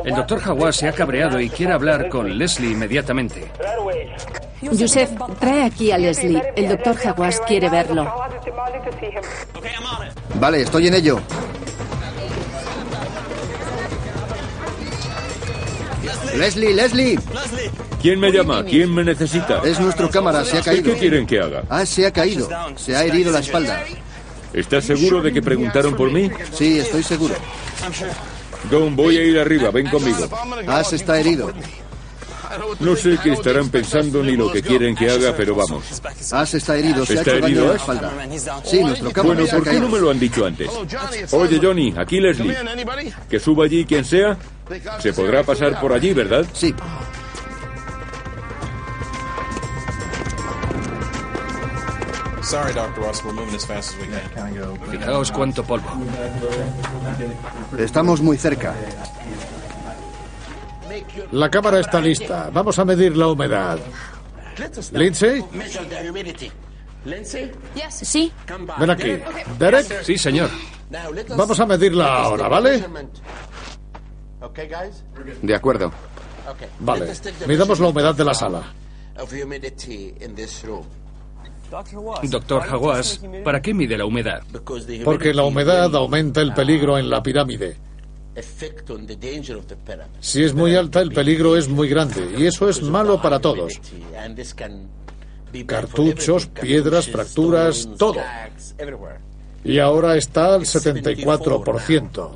El 0.04 0.14
doctor 0.14 0.40
Hawass 0.42 0.76
se 0.76 0.88
ha 0.88 0.92
cabreado 0.92 1.38
y 1.38 1.50
quiere 1.50 1.74
hablar 1.74 2.08
con 2.08 2.38
Leslie 2.38 2.70
inmediatamente. 2.70 3.50
Yusef, 4.62 5.10
trae 5.38 5.64
aquí 5.64 5.90
a 5.92 5.98
Leslie. 5.98 6.42
El 6.56 6.68
doctor 6.68 6.96
Hawass 7.04 7.40
quiere 7.46 7.68
verlo. 7.68 8.12
Vale, 10.34 10.62
estoy 10.62 10.88
en 10.88 10.94
ello. 10.94 11.20
Leslie, 16.36 16.74
Leslie. 16.74 17.18
¿Quién 18.00 18.20
me 18.20 18.30
llama? 18.30 18.64
¿Quién 18.64 18.94
me 18.94 19.02
necesita? 19.02 19.60
Es 19.64 19.80
nuestro 19.80 20.08
cámara, 20.08 20.44
se 20.44 20.58
ha 20.58 20.60
¿Qué, 20.60 20.70
caído. 20.70 20.92
qué 20.94 20.98
quieren 20.98 21.26
que 21.26 21.40
haga? 21.40 21.64
Ah, 21.68 21.84
se 21.84 22.06
ha 22.06 22.12
caído. 22.12 22.48
Se 22.76 22.94
ha 22.96 23.04
herido 23.04 23.32
la 23.32 23.40
espalda. 23.40 23.82
¿Estás 24.52 24.84
seguro 24.84 25.20
de 25.20 25.32
que 25.32 25.42
preguntaron 25.42 25.94
por 25.96 26.10
mí? 26.10 26.30
Sí, 26.52 26.78
estoy 26.78 27.02
seguro. 27.02 27.34
Don, 28.70 28.94
voy 28.94 29.16
a 29.18 29.24
ir 29.24 29.38
arriba, 29.38 29.70
ven 29.70 29.88
conmigo. 29.88 30.28
Ash 30.66 30.94
está 30.94 31.18
herido. 31.18 31.52
No 32.80 32.96
sé 32.96 33.18
qué 33.22 33.32
estarán 33.32 33.68
pensando 33.68 34.22
ni 34.22 34.36
lo 34.36 34.50
que 34.50 34.62
quieren 34.62 34.94
que 34.94 35.10
haga, 35.10 35.34
pero 35.36 35.54
vamos. 35.54 35.84
Ash 36.32 36.54
está 36.54 36.76
herido, 36.76 37.04
se 37.04 37.14
ha 37.14 37.20
¿Está 37.20 37.32
hecho 37.32 37.40
daño 37.40 37.46
herido 37.46 37.68
la 37.68 37.76
espalda. 37.76 38.12
Sí, 38.64 38.80
nuestro 38.82 39.22
Bueno, 39.22 39.44
ha 39.44 39.54
¿por 39.54 39.64
qué 39.64 39.80
no 39.80 39.88
me 39.88 39.98
lo 39.98 40.10
han 40.10 40.18
dicho 40.18 40.46
antes? 40.46 40.70
Oye, 41.32 41.60
Johnny, 41.62 41.94
aquí 41.96 42.20
Leslie. 42.20 42.56
Que 43.28 43.38
suba 43.38 43.64
allí 43.64 43.84
quien 43.84 44.04
sea. 44.04 44.36
Se 45.00 45.12
podrá 45.12 45.42
pasar 45.42 45.80
por 45.80 45.92
allí, 45.92 46.12
¿verdad? 46.12 46.46
Sí. 46.52 46.74
Sorry, 52.42 52.72
Dr. 52.72 53.02
Ross, 53.02 53.22
we're 53.22 53.34
moving 53.34 53.54
as 53.54 53.66
fast 53.66 53.92
as 53.92 54.00
we 54.00 54.06
can. 54.06 54.90
Fijaos 54.90 55.30
cuánto 55.30 55.62
polvo. 55.64 55.86
Estamos 57.76 58.22
muy 58.22 58.38
cerca. 58.38 58.74
La 61.32 61.50
cámara 61.50 61.80
está 61.80 62.00
lista. 62.00 62.50
Vamos 62.52 62.78
a 62.78 62.84
medir 62.84 63.16
la 63.16 63.28
humedad. 63.28 63.78
Lindsay, 64.92 65.44
Sí. 68.04 68.32
ven 68.78 68.90
aquí. 68.90 69.18
Derek, 69.58 70.02
Sí, 70.02 70.18
señor. 70.18 70.50
vamos 71.36 71.60
a 71.60 71.66
medirla 71.66 72.22
ahora, 72.22 72.48
¿vale? 72.48 72.84
De 75.42 75.54
acuerdo. 75.54 75.92
Vale. 76.80 77.12
Midamos 77.46 77.78
la 77.80 77.88
humedad 77.88 78.14
de 78.14 78.24
la 78.24 78.34
sala. 78.34 78.62
Doctor 82.22 82.62
Hawass, 82.68 83.20
¿para 83.44 83.60
qué 83.60 83.74
mide 83.74 83.98
la 83.98 84.06
humedad? 84.06 84.42
Porque 85.04 85.34
la 85.34 85.42
humedad 85.42 85.94
aumenta 85.94 86.40
el 86.40 86.54
peligro 86.54 86.96
en 86.98 87.10
la 87.10 87.22
pirámide. 87.22 87.76
Si 90.20 90.42
es 90.42 90.54
muy 90.54 90.74
alta, 90.74 91.00
el 91.00 91.12
peligro 91.12 91.56
es 91.56 91.68
muy 91.68 91.88
grande. 91.88 92.34
Y 92.38 92.46
eso 92.46 92.68
es 92.68 92.82
malo 92.82 93.20
para 93.20 93.38
todos. 93.40 93.80
Cartuchos, 95.66 96.46
piedras, 96.46 97.08
fracturas, 97.08 97.88
todo. 97.98 98.20
Y 99.64 99.78
ahora 99.78 100.16
está 100.16 100.54
al 100.54 100.62
74%. 100.62 102.30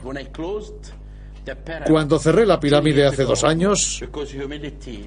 Cuando 1.87 2.19
cerré 2.19 2.47
la 2.47 2.59
pirámide 2.61 3.07
hace 3.07 3.25
dos 3.25 3.45
años, 3.45 4.03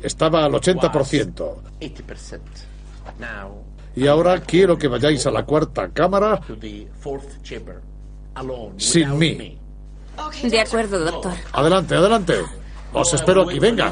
estaba 0.03 0.45
al 0.45 0.51
80%. 0.53 1.55
Y 3.95 4.07
ahora 4.07 4.41
quiero 4.41 4.77
que 4.77 4.87
vayáis 4.89 5.25
a 5.25 5.31
la 5.31 5.45
cuarta 5.45 5.89
cámara 5.89 6.41
sin 8.77 9.17
mí. 9.17 9.57
De 10.43 10.59
acuerdo, 10.59 10.99
doctor. 10.99 11.33
Adelante, 11.53 11.95
adelante. 11.95 12.43
Os 12.93 13.13
espero 13.13 13.43
aquí, 13.43 13.59
venga. 13.59 13.91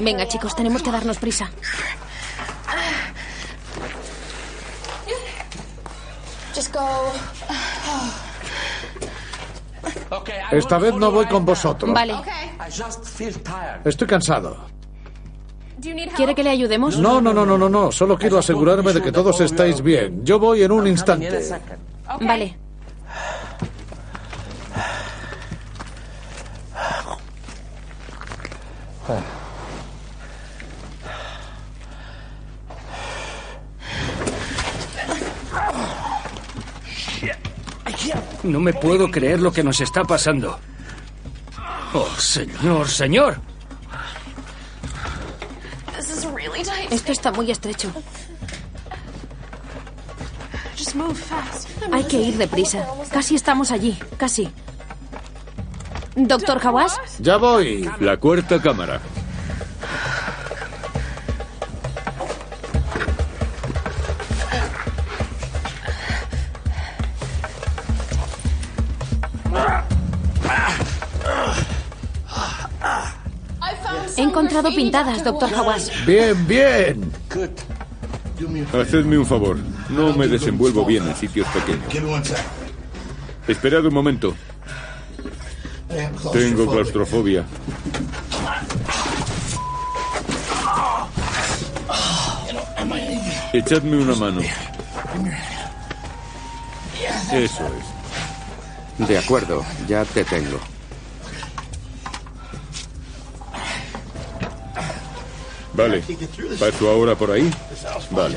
Venga, 0.00 0.28
chicos, 0.28 0.54
tenemos 0.54 0.82
que 0.82 0.90
darnos 0.90 1.18
prisa. 1.18 1.50
Esta 10.50 10.78
vez 10.78 10.94
no 10.94 11.10
voy 11.10 11.26
con 11.26 11.44
vosotros. 11.44 11.92
Vale. 11.92 12.14
Estoy 13.84 14.06
cansado. 14.06 14.77
¿Quiere 15.80 16.34
que 16.34 16.42
le 16.42 16.50
ayudemos? 16.50 16.98
No, 16.98 17.20
no, 17.20 17.32
no, 17.32 17.46
no, 17.46 17.56
no, 17.56 17.68
no. 17.68 17.92
Solo 17.92 18.18
quiero 18.18 18.38
asegurarme 18.38 18.92
de 18.92 19.02
que 19.02 19.12
todos 19.12 19.40
estáis 19.40 19.80
bien. 19.80 20.24
Yo 20.24 20.38
voy 20.38 20.62
en 20.62 20.72
un 20.72 20.86
instante. 20.86 21.40
Vale. 22.20 22.56
No 38.42 38.60
me 38.60 38.72
puedo 38.72 39.10
creer 39.10 39.40
lo 39.40 39.52
que 39.52 39.62
nos 39.62 39.80
está 39.80 40.04
pasando. 40.04 40.58
Oh, 41.92 42.08
señor, 42.16 42.88
señor. 42.88 43.47
Esto 46.90 47.12
está 47.12 47.32
muy 47.32 47.50
estrecho. 47.50 47.92
Hay 51.92 52.04
que 52.04 52.20
ir 52.20 52.38
deprisa. 52.38 52.86
Casi 53.10 53.34
estamos 53.34 53.70
allí. 53.70 53.98
Casi. 54.16 54.48
Doctor 56.16 56.60
Hawass. 56.64 56.98
Ya 57.18 57.36
voy. 57.36 57.88
La 58.00 58.16
cuarta 58.16 58.60
cámara. 58.60 59.00
Encontrado 74.58 74.76
pintadas, 74.76 75.24
doctor 75.24 75.54
Hawass. 75.54 75.90
Bien, 76.06 76.46
bien. 76.46 77.12
Hacedme 78.72 79.18
un 79.18 79.26
favor. 79.26 79.56
No 79.88 80.14
me 80.16 80.28
desenvuelvo 80.28 80.84
bien 80.84 81.06
en 81.06 81.16
sitios 81.16 81.46
pequeños. 81.48 81.92
Esperad 83.46 83.84
un 83.86 83.94
momento. 83.94 84.34
Tengo 86.32 86.70
claustrofobia. 86.70 87.44
Echadme 93.52 93.96
una 93.96 94.14
mano. 94.14 94.40
Eso 97.32 97.66
es. 98.98 99.08
De 99.08 99.18
acuerdo, 99.18 99.64
ya 99.86 100.04
te 100.04 100.24
tengo. 100.24 100.58
Vale. 105.78 106.02
¿Paso 106.58 106.90
ahora 106.90 107.14
por 107.14 107.30
ahí? 107.30 107.48
Vale. 108.10 108.36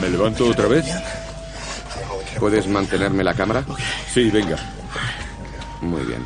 ¿Me 0.00 0.08
levanto 0.08 0.48
otra 0.48 0.66
vez? 0.66 0.86
¿Puedes 2.40 2.66
mantenerme 2.68 3.22
la 3.22 3.34
cámara? 3.34 3.66
Sí, 4.14 4.30
venga. 4.30 4.56
Muy 5.82 6.04
bien. 6.04 6.24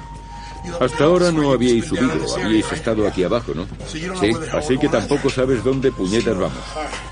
Hasta 0.81 1.05
ahora 1.05 1.33
no 1.33 1.51
habíais 1.51 1.87
subido, 1.87 2.13
habíais 2.37 2.71
estado 2.71 3.09
aquí 3.09 3.25
abajo, 3.25 3.53
¿no? 3.53 3.67
Sí. 3.89 4.07
Así 4.53 4.79
que 4.79 4.89
tampoco 4.89 5.29
sabes 5.29 5.65
dónde 5.65 5.91
puñetas 5.91 6.39
vamos. 6.39 6.63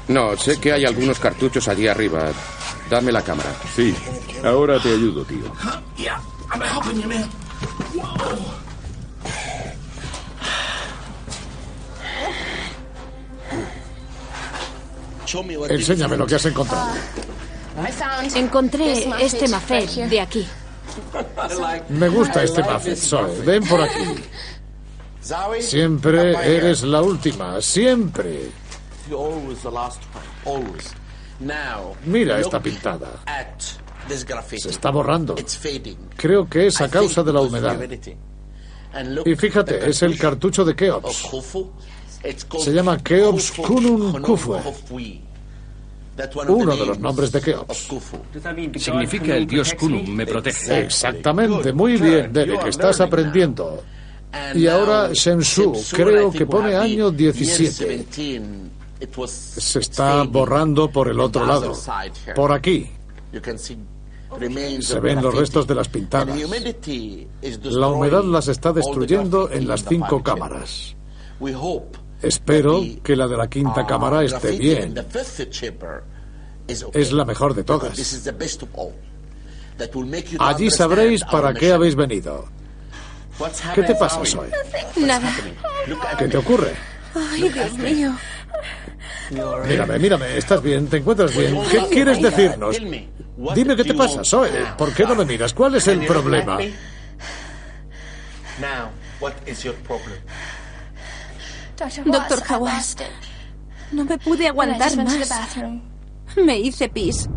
No, 0.06 0.36
sé 0.36 0.60
que 0.60 0.72
hay 0.72 0.84
algunos 0.84 1.18
cartuchos 1.18 1.66
allí 1.66 1.88
arriba. 1.88 2.30
Dame 2.90 3.12
la 3.12 3.22
cámara. 3.22 3.54
Sí, 3.74 3.94
ahora 4.44 4.80
te 4.80 4.88
ayudo, 4.88 5.24
tío. 5.24 5.44
Enséñame 15.68 16.16
lo 16.16 16.26
que 16.26 16.34
has 16.36 16.46
encontrado. 16.46 16.90
Encontré 18.34 19.08
este 19.20 19.48
mafet 19.48 19.90
de 19.90 20.20
aquí. 20.20 20.46
Me 21.90 22.08
gusta 22.08 22.42
este 22.42 22.62
Buffett, 22.62 22.96
Zoe. 22.96 23.40
Ven 23.44 23.64
por 23.64 23.80
aquí. 23.80 24.04
Siempre 25.60 26.32
eres 26.56 26.82
la 26.82 27.02
última, 27.02 27.60
siempre. 27.60 28.50
Mira 32.06 32.40
esta 32.40 32.60
pintada. 32.60 33.22
Se 34.56 34.70
está 34.70 34.90
borrando. 34.90 35.36
Creo 36.16 36.48
que 36.48 36.66
es 36.66 36.80
a 36.80 36.88
causa 36.88 37.22
de 37.22 37.32
la 37.32 37.40
humedad. 37.40 37.78
Y 39.24 39.34
fíjate, 39.36 39.88
es 39.88 40.02
el 40.02 40.18
cartucho 40.18 40.64
de 40.64 40.74
Keops. 40.74 41.28
Se 42.58 42.72
llama 42.72 42.98
Keops 42.98 43.52
Kunun 43.52 44.22
Kufue. 44.22 44.60
Uno 46.48 46.76
de 46.76 46.86
los 46.86 46.98
nombres 46.98 47.30
de 47.30 47.40
Keops. 47.40 47.88
Significa 48.76 49.36
el 49.36 49.46
dios 49.46 49.74
Kunum 49.74 50.08
me 50.08 50.26
protege. 50.26 50.80
Exactamente, 50.80 51.72
muy 51.72 51.96
bien, 51.96 52.32
Derek, 52.32 52.66
estás 52.66 53.00
aprendiendo. 53.00 53.84
Y 54.54 54.66
ahora 54.66 55.10
Shenzhou, 55.12 55.74
creo 55.92 56.30
que 56.30 56.44
pone 56.44 56.74
año 56.74 57.10
17. 57.10 58.06
Se 59.16 59.78
está 59.78 60.22
borrando 60.24 60.90
por 60.90 61.08
el 61.08 61.20
otro 61.20 61.46
lado, 61.46 61.72
por 62.34 62.52
aquí. 62.52 62.90
Se 64.80 65.00
ven 65.00 65.22
los 65.22 65.34
restos 65.34 65.66
de 65.66 65.74
las 65.74 65.88
pintadas. 65.88 66.36
La 67.64 67.88
humedad 67.88 68.24
las 68.24 68.48
está 68.48 68.72
destruyendo 68.72 69.50
en 69.50 69.68
las 69.68 69.84
cinco 69.84 70.22
cámaras. 70.22 70.96
Espero 72.20 72.82
que 73.02 73.14
la 73.14 73.28
de 73.28 73.36
la 73.36 73.48
quinta 73.48 73.86
cámara 73.86 74.24
esté 74.24 74.52
bien. 74.52 74.94
Es 76.92 77.12
la 77.12 77.24
mejor 77.24 77.54
de 77.54 77.64
todas. 77.64 78.24
Allí 80.40 80.70
sabréis 80.70 81.24
para 81.24 81.54
qué 81.54 81.72
habéis 81.72 81.94
venido. 81.94 82.46
¿Qué 83.74 83.82
te 83.82 83.94
pasa, 83.94 84.20
Zoe? 84.24 84.50
Nada. 84.96 85.32
¿Qué 86.18 86.26
te 86.26 86.36
ocurre? 86.36 86.74
Ay, 87.14 87.48
Dios 87.48 87.72
mío. 87.74 88.14
Mírame, 89.30 89.98
mírame, 89.98 90.38
¿estás 90.38 90.62
bien? 90.62 90.86
¿Te 90.88 90.98
encuentras 90.98 91.36
bien? 91.36 91.58
¿Qué 91.70 91.86
quieres 91.90 92.20
decirnos? 92.22 92.76
Dime 93.54 93.76
qué 93.76 93.84
te 93.84 93.94
pasa, 93.94 94.24
Zoe. 94.24 94.50
¿Por 94.76 94.92
qué 94.94 95.04
no 95.04 95.14
me 95.14 95.24
miras? 95.24 95.52
¿Cuál 95.52 95.74
es 95.76 95.86
el 95.88 96.04
problema? 96.06 96.58
Doctor 102.04 102.42
Hawass, 102.48 102.96
no 103.92 104.04
me 104.04 104.18
pude 104.18 104.48
aguantar 104.48 104.96
más. 104.96 105.30
Me 106.36 106.58
hice 106.58 106.88
pis. 106.88 107.28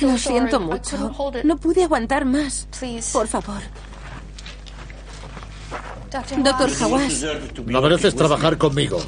Lo 0.00 0.18
siento 0.18 0.60
mucho. 0.60 1.12
No 1.42 1.56
pude 1.56 1.84
aguantar 1.84 2.24
más. 2.24 2.68
Por 3.12 3.26
favor. 3.26 3.60
Doctor 6.38 6.70
Hawass, 6.80 7.26
No 7.66 7.82
mereces 7.82 8.14
trabajar 8.14 8.56
conmigo. 8.56 9.00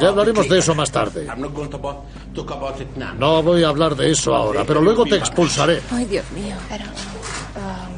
Ya 0.00 0.08
hablaremos 0.08 0.48
de 0.48 0.58
eso 0.58 0.74
más 0.74 0.90
tarde. 0.90 1.26
No 3.18 3.42
voy 3.42 3.62
a 3.62 3.68
hablar 3.68 3.96
de 3.96 4.10
eso 4.10 4.34
ahora, 4.34 4.64
pero 4.64 4.80
luego 4.80 5.04
te 5.04 5.16
expulsaré. 5.16 5.80
Ay, 5.90 6.04
Dios 6.06 6.24
mío. 6.32 6.54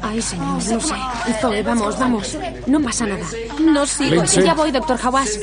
Ay, 0.01 0.21
señor, 0.21 0.63
no 0.69 0.79
sé. 0.79 0.95
Zoe, 1.41 1.63
vamos, 1.63 1.99
vamos. 1.99 2.37
No 2.67 2.81
pasa 2.81 3.05
nada. 3.07 3.25
No 3.59 3.85
sigo. 3.85 4.15
Lindsay. 4.15 4.43
Ya 4.43 4.53
voy, 4.53 4.71
doctor 4.71 4.97
Hawass. 5.03 5.39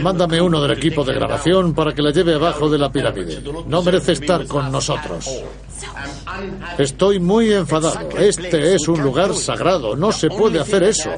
Mándame 0.00 0.40
uno 0.40 0.62
del 0.62 0.78
equipo 0.78 1.04
de 1.04 1.14
grabación 1.14 1.74
para 1.74 1.92
que 1.92 2.02
la 2.02 2.10
lleve 2.10 2.34
abajo 2.34 2.68
de 2.70 2.78
la 2.78 2.90
pirámide. 2.90 3.42
No 3.66 3.82
merece 3.82 4.12
estar 4.12 4.46
con 4.46 4.70
nosotros. 4.70 5.28
Estoy 6.78 7.18
muy 7.18 7.52
enfadado. 7.52 8.08
Este 8.18 8.74
es 8.74 8.88
un 8.88 9.02
lugar 9.02 9.34
sagrado. 9.34 9.96
No 9.96 10.12
se 10.12 10.28
puede 10.28 10.60
hacer 10.60 10.82
eso. 10.82 11.10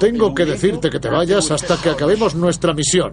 Tengo 0.00 0.34
que 0.34 0.44
decirte 0.44 0.90
que 0.90 1.00
te 1.00 1.08
vayas 1.08 1.50
hasta 1.50 1.76
que 1.76 1.90
acabemos 1.90 2.34
nuestra 2.34 2.72
misión. 2.72 3.12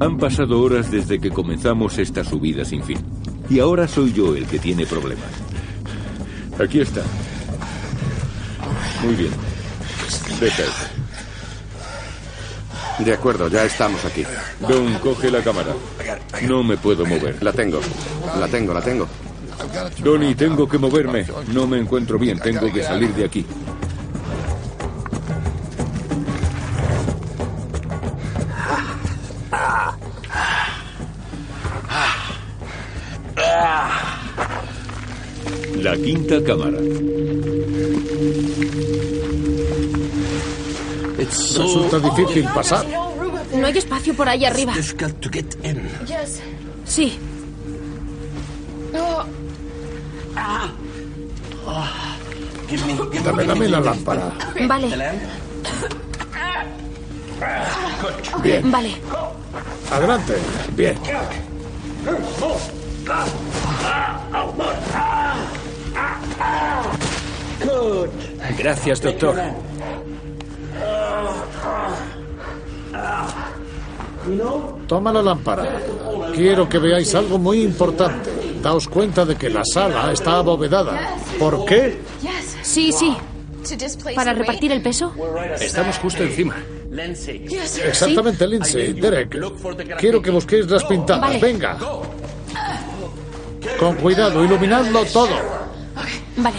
Han 0.00 0.16
pasado 0.16 0.60
horas 0.60 0.90
desde 0.90 1.20
que 1.20 1.30
comenzamos 1.30 1.98
esta 1.98 2.24
subida 2.24 2.64
sin 2.64 2.82
fin. 2.82 2.98
Y 3.50 3.58
ahora 3.58 3.86
soy 3.86 4.12
yo 4.12 4.34
el 4.34 4.46
que 4.46 4.58
tiene 4.58 4.86
problemas. 4.86 5.30
Aquí 6.58 6.80
está. 6.80 7.02
Muy 9.02 9.14
bien. 9.14 9.32
Deja 10.40 10.62
eso. 10.62 10.99
De 13.04 13.14
acuerdo, 13.14 13.48
ya 13.48 13.64
estamos 13.64 14.04
aquí. 14.04 14.24
Don, 14.60 14.94
coge 14.98 15.30
la 15.30 15.42
cámara. 15.42 15.74
No 16.46 16.62
me 16.62 16.76
puedo 16.76 17.06
mover. 17.06 17.42
La 17.42 17.52
tengo. 17.52 17.80
La 18.38 18.46
tengo, 18.46 18.74
la 18.74 18.82
tengo. 18.82 19.08
Donny, 19.98 20.34
tengo 20.34 20.68
que 20.68 20.78
moverme. 20.78 21.26
No 21.52 21.66
me 21.66 21.78
encuentro 21.78 22.18
bien. 22.18 22.38
Tengo 22.38 22.72
que 22.72 22.82
salir 22.82 23.12
de 23.14 23.24
aquí. 23.24 23.46
La 35.82 35.96
quinta 35.96 36.44
cámara. 36.44 36.78
Resulta 41.30 41.98
difícil 41.98 42.44
pasar. 42.52 42.84
No 43.54 43.66
hay 43.66 43.78
espacio 43.78 44.14
por 44.14 44.28
ahí 44.28 44.44
arriba. 44.44 44.74
Sí. 46.84 47.18
Dame, 53.24 53.44
dame 53.44 53.68
la 53.68 53.80
lámpara. 53.80 54.32
Vale, 54.66 54.88
Bien, 58.42 58.70
vale. 58.70 58.96
adelante. 59.90 60.34
Bien. 60.76 60.98
Gracias, 68.58 69.00
doctor. 69.00 69.36
Toma 74.86 75.12
la 75.12 75.22
lámpara. 75.22 75.80
Quiero 76.34 76.68
que 76.68 76.78
veáis 76.78 77.14
algo 77.14 77.38
muy 77.38 77.62
importante. 77.62 78.30
Daos 78.62 78.88
cuenta 78.88 79.24
de 79.24 79.36
que 79.36 79.48
la 79.48 79.64
sala 79.64 80.12
está 80.12 80.38
abovedada. 80.38 81.16
¿Por 81.38 81.64
qué? 81.64 82.00
Sí, 82.62 82.92
sí. 82.92 83.16
¿Para 84.14 84.32
repartir 84.32 84.72
el 84.72 84.82
peso? 84.82 85.12
Estamos 85.60 85.98
justo 85.98 86.22
encima. 86.22 86.56
Exactamente, 87.84 88.46
Lindsay. 88.46 88.92
Derek, 88.94 89.38
quiero 89.98 90.20
que 90.20 90.30
busquéis 90.30 90.68
las 90.68 90.84
pintadas. 90.84 91.22
Vale. 91.22 91.38
Venga. 91.38 91.78
Con 93.78 93.96
cuidado, 93.96 94.44
iluminadlo 94.44 95.04
todo. 95.06 95.30
Vale. 96.36 96.58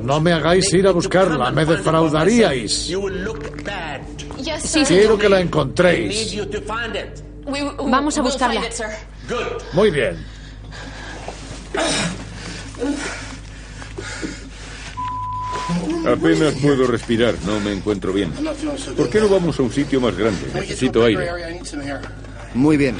No 0.00 0.20
me 0.20 0.32
hagáis 0.32 0.72
ir 0.72 0.86
a 0.86 0.92
buscarla, 0.92 1.50
me 1.50 1.64
defraudaríais. 1.64 2.90
Sí. 4.60 4.84
Quiero 4.86 5.18
que 5.18 5.28
la 5.28 5.40
encontréis. 5.40 6.36
Vamos 7.78 8.18
a 8.18 8.22
buscarla. 8.22 8.62
Muy 9.72 9.90
bien. 9.90 10.24
Apenas 16.06 16.54
puedo 16.54 16.86
respirar, 16.86 17.34
no 17.46 17.60
me 17.60 17.72
encuentro 17.72 18.12
bien. 18.12 18.32
¿Por 18.96 19.08
qué 19.08 19.20
no 19.20 19.28
vamos 19.28 19.58
a 19.58 19.62
un 19.62 19.72
sitio 19.72 20.00
más 20.00 20.16
grande? 20.16 20.50
Necesito 20.52 21.04
aire. 21.04 21.28
Muy 22.54 22.76
bien. 22.76 22.96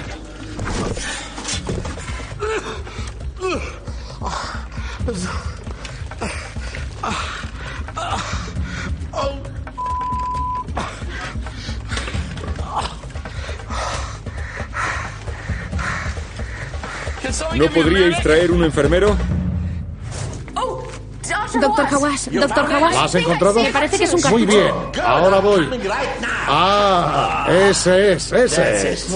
¿No 17.57 17.67
podríais 17.71 18.21
traer 18.23 18.51
un 18.51 18.65
enfermero? 18.65 19.17
Doctor 21.61 21.87
Hawass, 21.93 22.31
doctor 22.33 22.65
Hawass. 22.65 22.95
¿La 22.95 23.05
has 23.05 23.15
encontrado? 23.15 23.63
Me 23.63 23.71
parece 23.71 23.99
que 23.99 24.05
es 24.05 24.15
un 24.15 24.21
cartucho. 24.21 24.45
Muy 24.45 24.47
bien, 24.47 24.73
ahora 25.05 25.39
voy. 25.39 25.69
Ah, 26.49 27.47
ese 27.69 28.13
es, 28.13 28.33
ese 28.33 28.93
es. 28.93 29.09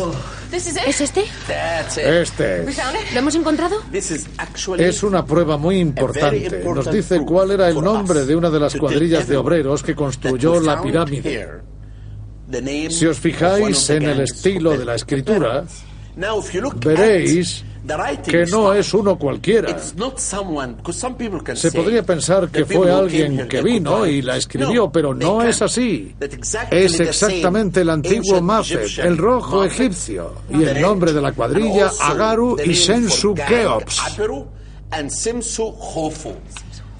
¿Es 0.53 1.01
este? 1.01 1.24
Este 1.49 2.62
es. 2.62 2.78
¿Lo 3.12 3.18
hemos 3.18 3.34
encontrado? 3.34 3.82
Es 3.93 5.03
una 5.03 5.24
prueba 5.24 5.57
muy 5.57 5.78
importante. 5.78 6.62
Nos 6.64 6.91
dice 6.91 7.20
cuál 7.20 7.53
era 7.53 7.68
el 7.68 7.80
nombre 7.82 8.24
de 8.24 8.37
una 8.37 8.51
de 8.51 8.61
las 8.61 8.76
cuadrillas 8.76 9.26
de 9.26 9.37
obreros 9.37 9.82
que 9.82 9.95
construyó 9.95 10.61
la 10.61 10.80
pirámide. 10.82 11.49
Si 12.91 13.07
os 13.07 13.18
fijáis 13.18 13.91
en 13.91 14.03
el 14.05 14.20
estilo 14.20 14.76
de 14.76 14.84
la 14.84 14.95
escritura, 14.95 15.64
veréis 16.76 17.64
que 18.26 18.47
no 18.47 18.72
es 18.72 18.93
uno 18.95 19.18
cualquiera. 19.18 19.76
Se 21.55 21.72
podría 21.72 22.03
pensar 22.03 22.49
que 22.49 22.64
fue 22.64 22.91
alguien 22.91 23.47
que 23.49 23.62
vino 23.62 24.07
y 24.07 24.22
la 24.22 24.37
escribió, 24.37 24.91
pero 24.91 25.14
no 25.14 25.43
es 25.43 25.62
así. 25.62 26.14
Es 26.70 27.01
exactamente 27.01 27.80
el 27.82 27.91
antiguo 27.91 28.41
Mafet, 28.41 28.99
el 28.99 29.16
rojo 29.16 29.64
egipcio, 29.64 30.32
y 30.51 30.62
el 30.64 30.80
nombre 30.80 31.12
de 31.12 31.20
la 31.20 31.32
cuadrilla 31.32 31.91
Agaru 32.01 32.57
y 32.64 32.74
Sensu 32.74 33.34
Keops. 33.34 34.01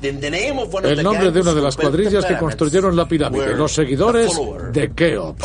El 0.03 1.03
nombre 1.03 1.31
de 1.31 1.41
una 1.41 1.55
de 1.55 1.63
las 1.63 1.77
cuadrillas 1.77 2.25
que 2.27 2.37
construyeron 2.37 2.95
la 2.95 3.09
pirámide, 3.09 3.55
los 3.57 3.73
seguidores 3.73 4.31
de 4.73 4.91
Keops. 4.93 5.43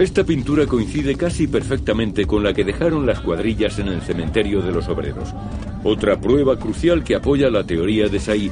Esta 0.00 0.24
pintura 0.24 0.66
coincide 0.66 1.14
casi 1.14 1.46
perfectamente 1.46 2.26
con 2.26 2.42
la 2.42 2.54
que 2.54 2.64
dejaron 2.64 3.04
las 3.04 3.20
cuadrillas 3.20 3.78
en 3.80 3.88
el 3.88 4.00
cementerio 4.00 4.62
de 4.62 4.72
los 4.72 4.88
obreros. 4.88 5.34
Otra 5.84 6.18
prueba 6.18 6.58
crucial 6.58 7.04
que 7.04 7.16
apoya 7.16 7.50
la 7.50 7.64
teoría 7.64 8.08
de 8.08 8.18
Said 8.18 8.50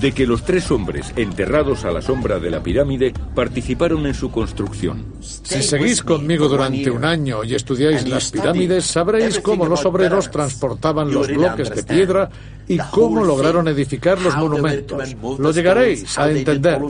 de 0.00 0.12
que 0.12 0.26
los 0.26 0.44
tres 0.44 0.70
hombres 0.70 1.12
enterrados 1.16 1.84
a 1.84 1.90
la 1.90 2.02
sombra 2.02 2.38
de 2.38 2.50
la 2.50 2.62
pirámide 2.62 3.12
participaron 3.34 4.06
en 4.06 4.14
su 4.14 4.30
construcción. 4.30 5.04
Si 5.20 5.62
seguís 5.62 6.02
conmigo 6.02 6.48
durante 6.48 6.90
un 6.90 7.04
año 7.04 7.44
y 7.44 7.54
estudiáis 7.54 8.08
las 8.08 8.30
pirámides, 8.30 8.84
sabréis 8.84 9.40
cómo 9.40 9.66
los 9.66 9.84
obreros 9.84 10.30
transportaban 10.30 11.12
los 11.12 11.28
bloques 11.28 11.70
de 11.70 11.82
piedra 11.82 12.30
y 12.68 12.78
cómo 12.90 13.24
lograron 13.24 13.68
edificar 13.68 14.20
los 14.20 14.36
monumentos. 14.36 15.14
Lo 15.38 15.50
llegaréis 15.50 16.18
a 16.18 16.30
entender. 16.30 16.80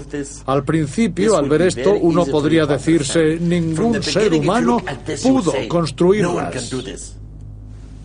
Al 0.46 0.64
principio, 0.64 1.36
al 1.36 1.48
ver 1.48 1.62
esto, 1.62 1.94
uno 1.94 2.24
podría 2.26 2.66
decirse, 2.66 3.38
ningún 3.40 4.02
ser 4.02 4.32
humano 4.34 4.82
pudo 5.22 5.52
construirlas. 5.68 7.18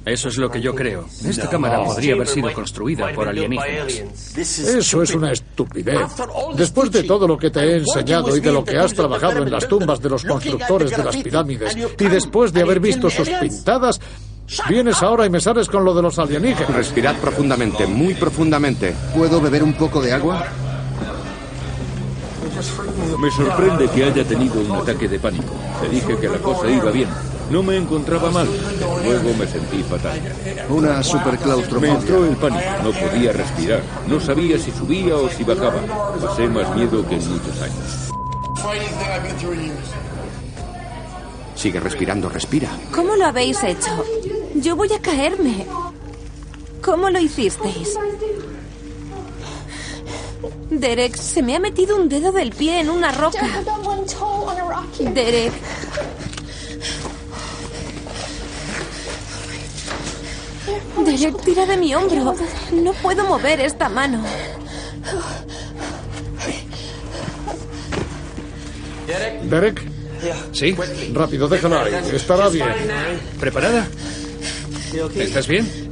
Eso 0.07 0.29
es 0.29 0.37
lo 0.37 0.49
que 0.49 0.61
yo 0.61 0.73
creo. 0.73 1.05
Esta 1.25 1.49
cámara 1.49 1.83
podría 1.83 2.13
haber 2.13 2.27
sido 2.27 2.53
construida 2.53 3.11
por 3.13 3.27
alienígenas. 3.27 4.37
Eso 4.37 5.03
es 5.03 5.13
una 5.13 5.33
estupidez. 5.33 5.99
Después 6.55 6.91
de 6.91 7.03
todo 7.03 7.27
lo 7.27 7.37
que 7.37 7.49
te 7.49 7.59
he 7.59 7.77
enseñado 7.77 8.35
y 8.35 8.39
de 8.39 8.51
lo 8.53 8.63
que 8.63 8.77
has 8.77 8.93
trabajado 8.93 9.43
en 9.43 9.51
las 9.51 9.67
tumbas 9.67 10.01
de 10.01 10.09
los 10.09 10.23
constructores 10.23 10.91
de 10.91 11.03
las 11.03 11.17
pirámides, 11.17 11.75
y 11.75 12.05
después 12.05 12.53
de 12.53 12.61
haber 12.61 12.79
visto 12.79 13.09
sus 13.09 13.27
pintadas, 13.29 13.99
vienes 14.69 15.03
ahora 15.03 15.25
y 15.25 15.29
me 15.29 15.41
sales 15.41 15.67
con 15.67 15.83
lo 15.83 15.93
de 15.93 16.01
los 16.01 16.17
alienígenas. 16.17 16.73
Respirad 16.73 17.17
profundamente, 17.17 17.85
muy 17.85 18.13
profundamente. 18.13 18.95
¿Puedo 19.13 19.41
beber 19.41 19.63
un 19.63 19.73
poco 19.73 20.01
de 20.01 20.13
agua? 20.13 20.47
Me 23.19 23.31
sorprende 23.31 23.89
que 23.89 24.03
haya 24.05 24.23
tenido 24.23 24.61
un 24.61 24.71
ataque 24.71 25.07
de 25.07 25.19
pánico. 25.19 25.53
Te 25.81 25.89
dije 25.89 26.17
que 26.17 26.29
la 26.29 26.37
cosa 26.37 26.69
iba 26.69 26.91
bien. 26.91 27.09
No 27.49 27.63
me 27.63 27.77
encontraba 27.77 28.29
mal. 28.29 28.47
Luego 29.03 29.33
me 29.33 29.47
sentí 29.47 29.81
fatal. 29.83 30.19
Una 30.69 30.97
Me 30.97 31.03
superclaustrofobia. 31.03 31.93
entró 31.93 32.25
el 32.25 32.35
pánico. 32.35 32.61
No 32.83 32.91
podía 32.91 33.31
respirar. 33.31 33.81
No 34.07 34.19
sabía 34.19 34.57
si 34.59 34.71
subía 34.71 35.15
o 35.15 35.29
si 35.29 35.43
bajaba. 35.43 35.79
Pasé 36.21 36.47
más 36.47 36.75
miedo 36.75 37.07
que 37.07 37.15
en 37.15 37.29
muchos 37.31 37.61
años. 37.61 38.11
Sigue 41.55 41.79
respirando, 41.79 42.29
respira. 42.29 42.69
¿Cómo 42.93 43.15
lo 43.15 43.25
habéis 43.25 43.63
hecho? 43.63 44.03
Yo 44.55 44.75
voy 44.75 44.91
a 44.93 44.99
caerme. 45.01 45.65
¿Cómo 46.83 47.09
lo 47.09 47.19
hicisteis? 47.19 47.97
Derek, 50.69 51.15
se 51.15 51.41
me 51.41 51.55
ha 51.55 51.59
metido 51.59 51.95
un 51.95 52.09
dedo 52.09 52.31
del 52.33 52.51
pie 52.51 52.81
en 52.81 52.89
una 52.89 53.11
roca. 53.11 53.47
Derek. 55.13 55.53
Tira 61.17 61.65
de 61.65 61.77
mi 61.77 61.95
hombro. 61.95 62.35
No 62.73 62.93
puedo 62.93 63.25
mover 63.25 63.59
esta 63.61 63.89
mano. 63.89 64.23
Derek, 69.43 69.81
¿Sí? 70.51 70.75
rápido, 71.13 71.47
déjala 71.47 71.83
ahí. 71.83 71.93
Estará 72.13 72.49
bien. 72.49 72.67
¿Preparada? 73.39 73.87
¿Estás 75.15 75.47
bien? 75.47 75.87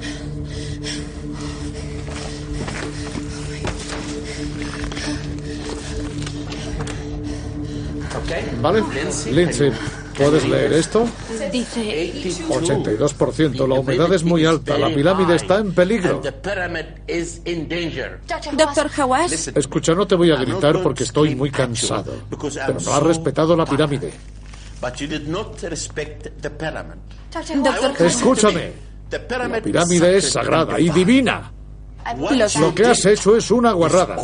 ¿Vale? 8.61 8.83
Lindsay, 9.31 9.71
¿puedes 10.17 10.47
leer 10.47 10.73
esto? 10.73 11.07
Dice, 11.51 12.45
82%. 12.47 13.67
La 13.67 13.79
humedad 13.79 14.13
es 14.13 14.23
muy 14.23 14.45
alta. 14.45 14.77
La 14.77 14.93
pirámide 14.93 15.35
está 15.35 15.57
en 15.59 15.73
peligro. 15.73 16.21
Doctor 18.53 18.89
Hawass, 18.97 19.47
Escucha, 19.49 19.93
no 19.93 20.07
te 20.07 20.15
voy 20.15 20.31
a 20.31 20.35
gritar 20.35 20.81
porque 20.81 21.03
estoy 21.03 21.35
muy 21.35 21.51
cansado. 21.51 22.13
Pero 22.29 22.79
no 22.79 22.93
has 22.93 23.03
respetado 23.03 23.55
la 23.55 23.65
pirámide. 23.65 24.11
doctor 27.63 28.05
Escúchame. 28.05 28.71
La 29.11 29.61
pirámide 29.61 30.17
es 30.17 30.31
sagrada 30.31 30.79
y 30.79 30.89
divina. 30.89 31.51
Lo 32.59 32.75
que 32.75 32.85
has 32.85 33.05
hecho 33.05 33.35
es 33.35 33.49
una 33.49 33.71
guarrada. 33.71 34.15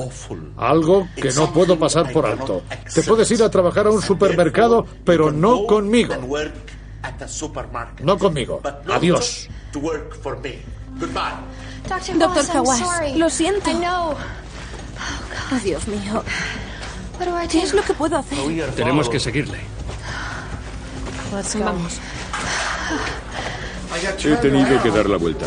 Algo 0.57 1.07
que 1.16 1.32
no 1.32 1.51
puedo 1.51 1.80
pasar 1.80 2.12
por 2.12 2.26
alto. 2.26 2.62
Te 2.93 3.01
puedes 3.01 3.30
ir 3.32 3.41
a 3.41 3.49
trabajar 3.49 3.88
a 3.88 3.91
un 3.91 4.01
supermercado, 4.01 4.86
pero 5.03 5.32
no 5.32 5.66
conmigo. 5.66 6.14
No 8.04 8.18
conmigo. 8.18 8.62
Adiós. 8.91 9.47
Doctor 12.20 12.45
Hawass, 12.58 13.16
lo 13.18 13.30
siento. 13.30 13.70
Oh, 13.72 14.16
Oh, 15.54 15.60
Dios 15.64 15.88
mío. 15.88 16.24
¿Qué 17.49 17.62
es 17.64 17.74
lo 17.74 17.82
que 17.84 17.93
puedo 17.93 18.18
hacer? 18.18 18.38
Tenemos 18.76 19.10
que 19.10 19.20
seguirle. 19.20 19.60
Vamos. 21.66 21.99
He 24.24 24.36
tenido 24.38 24.82
que 24.84 24.91
dar 24.91 25.10
la 25.10 25.18
vuelta. 25.18 25.45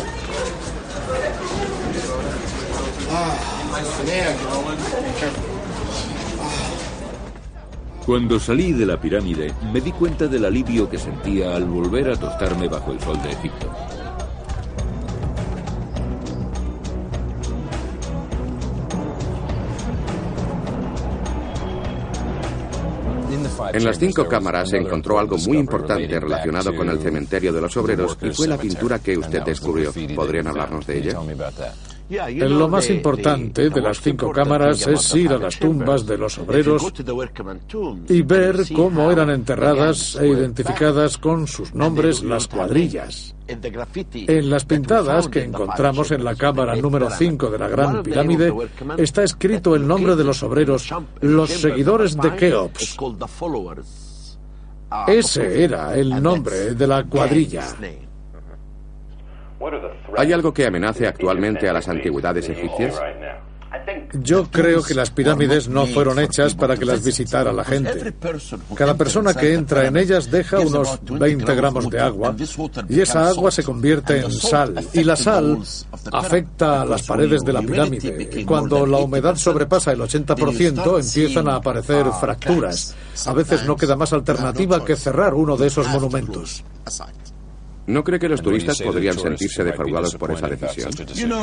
Cuando 8.05 8.39
salí 8.39 8.71
de 8.71 8.85
la 8.85 9.01
pirámide, 9.01 9.51
me 9.73 9.81
di 9.81 9.91
cuenta 9.91 10.27
del 10.27 10.45
alivio 10.45 10.87
que 10.87 10.99
sentía 10.99 11.55
al 11.55 11.65
volver 11.65 12.11
a 12.11 12.15
tostarme 12.15 12.67
bajo 12.67 12.91
el 12.91 12.99
sol 12.99 13.19
de 13.23 13.31
Egipto. 13.31 13.73
En 23.73 23.83
las 23.83 23.97
cinco 23.97 24.27
cámaras 24.27 24.69
se 24.69 24.77
encontró 24.77 25.17
algo 25.17 25.37
muy 25.39 25.57
importante 25.57 26.19
relacionado 26.19 26.75
con 26.75 26.87
el 26.89 26.99
cementerio 26.99 27.51
de 27.51 27.61
los 27.61 27.75
obreros 27.75 28.17
y 28.21 28.29
fue 28.29 28.47
la 28.47 28.57
pintura 28.57 28.99
que 28.99 29.17
usted 29.17 29.41
descubrió. 29.41 29.91
¿Podrían 30.15 30.47
hablarnos 30.47 30.85
de 30.85 30.99
ella? 30.99 31.19
Lo 32.09 32.67
más 32.67 32.89
importante 32.89 33.69
de 33.69 33.81
las 33.81 33.99
cinco 33.99 34.31
cámaras 34.31 34.85
es 34.85 35.15
ir 35.15 35.31
a 35.31 35.37
las 35.39 35.57
tumbas 35.57 36.05
de 36.05 36.17
los 36.17 36.37
obreros 36.37 36.93
y 38.07 38.21
ver 38.21 38.57
cómo 38.75 39.11
eran 39.11 39.31
enterradas 39.31 40.15
e 40.15 40.27
identificadas 40.27 41.17
con 41.17 41.47
sus 41.47 41.73
nombres 41.73 42.23
las 42.23 42.47
cuadrillas. 42.47 43.35
En 43.47 44.49
las 44.49 44.65
pintadas 44.65 45.27
que 45.27 45.43
encontramos 45.43 46.11
en 46.11 46.23
la 46.23 46.35
cámara 46.35 46.75
número 46.75 47.09
5 47.09 47.49
de 47.49 47.59
la 47.59 47.67
Gran 47.69 48.03
Pirámide 48.03 48.53
está 48.97 49.23
escrito 49.23 49.75
el 49.75 49.87
nombre 49.87 50.15
de 50.15 50.23
los 50.23 50.43
obreros, 50.43 50.93
los 51.21 51.49
seguidores 51.49 52.15
de 52.17 52.35
Keops. 52.35 52.97
Ese 55.07 55.63
era 55.63 55.95
el 55.95 56.21
nombre 56.21 56.75
de 56.75 56.87
la 56.87 57.03
cuadrilla. 57.03 57.65
¿Hay 60.17 60.33
algo 60.33 60.53
que 60.53 60.65
amenace 60.65 61.07
actualmente 61.07 61.69
a 61.69 61.73
las 61.73 61.87
antigüedades 61.87 62.49
egipcias? 62.49 63.01
Yo 64.13 64.49
creo 64.49 64.81
que 64.83 64.93
las 64.93 65.11
pirámides 65.11 65.67
no 65.67 65.85
fueron 65.85 66.19
hechas 66.19 66.55
para 66.55 66.77
que 66.77 66.85
las 66.85 67.03
visitara 67.03 67.51
la 67.51 67.63
gente. 67.63 68.13
Cada 68.75 68.95
persona 68.95 69.33
que 69.33 69.53
entra 69.53 69.85
en 69.87 69.97
ellas 69.97 70.31
deja 70.31 70.59
unos 70.59 70.99
20 71.03 71.55
gramos 71.55 71.89
de 71.89 71.99
agua 71.99 72.35
y 72.87 73.01
esa 73.01 73.27
agua 73.27 73.51
se 73.51 73.63
convierte 73.63 74.19
en 74.19 74.31
sal. 74.31 74.75
Y 74.93 75.03
la 75.03 75.15
sal 75.15 75.59
afecta 76.11 76.81
a 76.81 76.85
las 76.85 77.03
paredes 77.03 77.43
de 77.43 77.53
la 77.53 77.61
pirámide. 77.61 78.45
Cuando 78.45 78.85
la 78.85 78.97
humedad 78.97 79.35
sobrepasa 79.35 79.91
el 79.91 79.99
80% 79.99 80.99
empiezan 81.01 81.47
a 81.49 81.55
aparecer 81.55 82.05
fracturas. 82.19 82.95
A 83.25 83.33
veces 83.33 83.65
no 83.65 83.75
queda 83.75 83.95
más 83.95 84.13
alternativa 84.13 84.83
que 84.83 84.95
cerrar 84.95 85.33
uno 85.33 85.57
de 85.57 85.67
esos 85.67 85.87
monumentos. 85.89 86.63
¿No 87.87 88.03
cree 88.03 88.19
que 88.19 88.29
los 88.29 88.41
turistas 88.41 88.81
podrían 88.81 89.17
sentirse 89.17 89.63
defraudados 89.63 90.15
por 90.15 90.31
esa 90.31 90.47
decisión? 90.47 90.91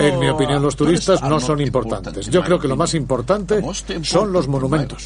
En 0.01 0.19
mi 0.19 0.29
opinión, 0.29 0.63
los 0.63 0.77
turistas 0.77 1.23
no 1.23 1.39
son 1.41 1.61
importantes. 1.61 2.27
Yo 2.29 2.43
creo 2.43 2.59
que 2.59 2.69
lo 2.69 2.77
más 2.77 2.95
importante 2.95 3.63
son 4.03 4.33
los 4.33 4.49
monumentos. 4.49 5.05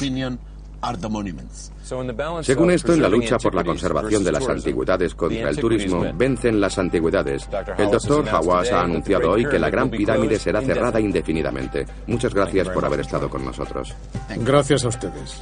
Según 2.41 2.71
esto, 2.71 2.93
en 2.93 3.01
la 3.01 3.09
lucha 3.09 3.37
por 3.37 3.55
la 3.55 3.63
conservación 3.63 4.23
de 4.23 4.31
las 4.31 4.47
antigüedades 4.47 5.15
contra 5.15 5.49
el 5.49 5.57
turismo, 5.57 6.05
vencen 6.13 6.59
las 6.59 6.77
antigüedades. 6.77 7.47
El 7.77 7.91
doctor 7.91 8.27
Hawass 8.29 8.71
ha 8.71 8.81
anunciado 8.81 9.31
hoy 9.31 9.45
que 9.45 9.59
la 9.59 9.69
Gran 9.69 9.89
Pirámide 9.89 10.37
será 10.37 10.61
cerrada 10.61 10.99
indefinidamente. 10.99 11.85
Muchas 12.07 12.33
gracias 12.33 12.69
por 12.69 12.85
haber 12.85 13.01
estado 13.01 13.29
con 13.29 13.45
nosotros. 13.45 13.93
Gracias 14.37 14.85
a 14.85 14.89
ustedes. 14.89 15.41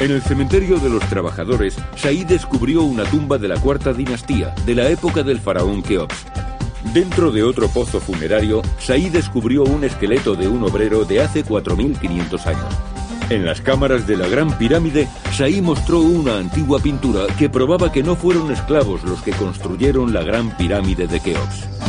En 0.00 0.12
el 0.12 0.22
cementerio 0.22 0.78
de 0.78 0.90
los 0.90 1.02
trabajadores, 1.08 1.76
Said 1.96 2.26
descubrió 2.26 2.82
una 2.82 3.02
tumba 3.04 3.36
de 3.36 3.48
la 3.48 3.56
cuarta 3.56 3.92
dinastía, 3.92 4.54
de 4.64 4.76
la 4.76 4.88
época 4.88 5.24
del 5.24 5.40
faraón 5.40 5.82
Keops. 5.82 6.24
Dentro 6.94 7.32
de 7.32 7.42
otro 7.42 7.68
pozo 7.68 7.98
funerario, 7.98 8.62
Said 8.78 9.10
descubrió 9.10 9.64
un 9.64 9.82
esqueleto 9.82 10.36
de 10.36 10.46
un 10.46 10.62
obrero 10.62 11.04
de 11.04 11.20
hace 11.20 11.44
4.500 11.44 12.46
años. 12.46 12.74
En 13.28 13.44
las 13.44 13.60
cámaras 13.60 14.06
de 14.06 14.16
la 14.16 14.28
Gran 14.28 14.56
Pirámide, 14.56 15.08
Said 15.32 15.62
mostró 15.62 15.98
una 15.98 16.38
antigua 16.38 16.78
pintura 16.78 17.26
que 17.36 17.50
probaba 17.50 17.90
que 17.90 18.04
no 18.04 18.14
fueron 18.14 18.52
esclavos 18.52 19.02
los 19.02 19.20
que 19.22 19.32
construyeron 19.32 20.14
la 20.14 20.22
Gran 20.22 20.56
Pirámide 20.56 21.08
de 21.08 21.18
Keops. 21.18 21.87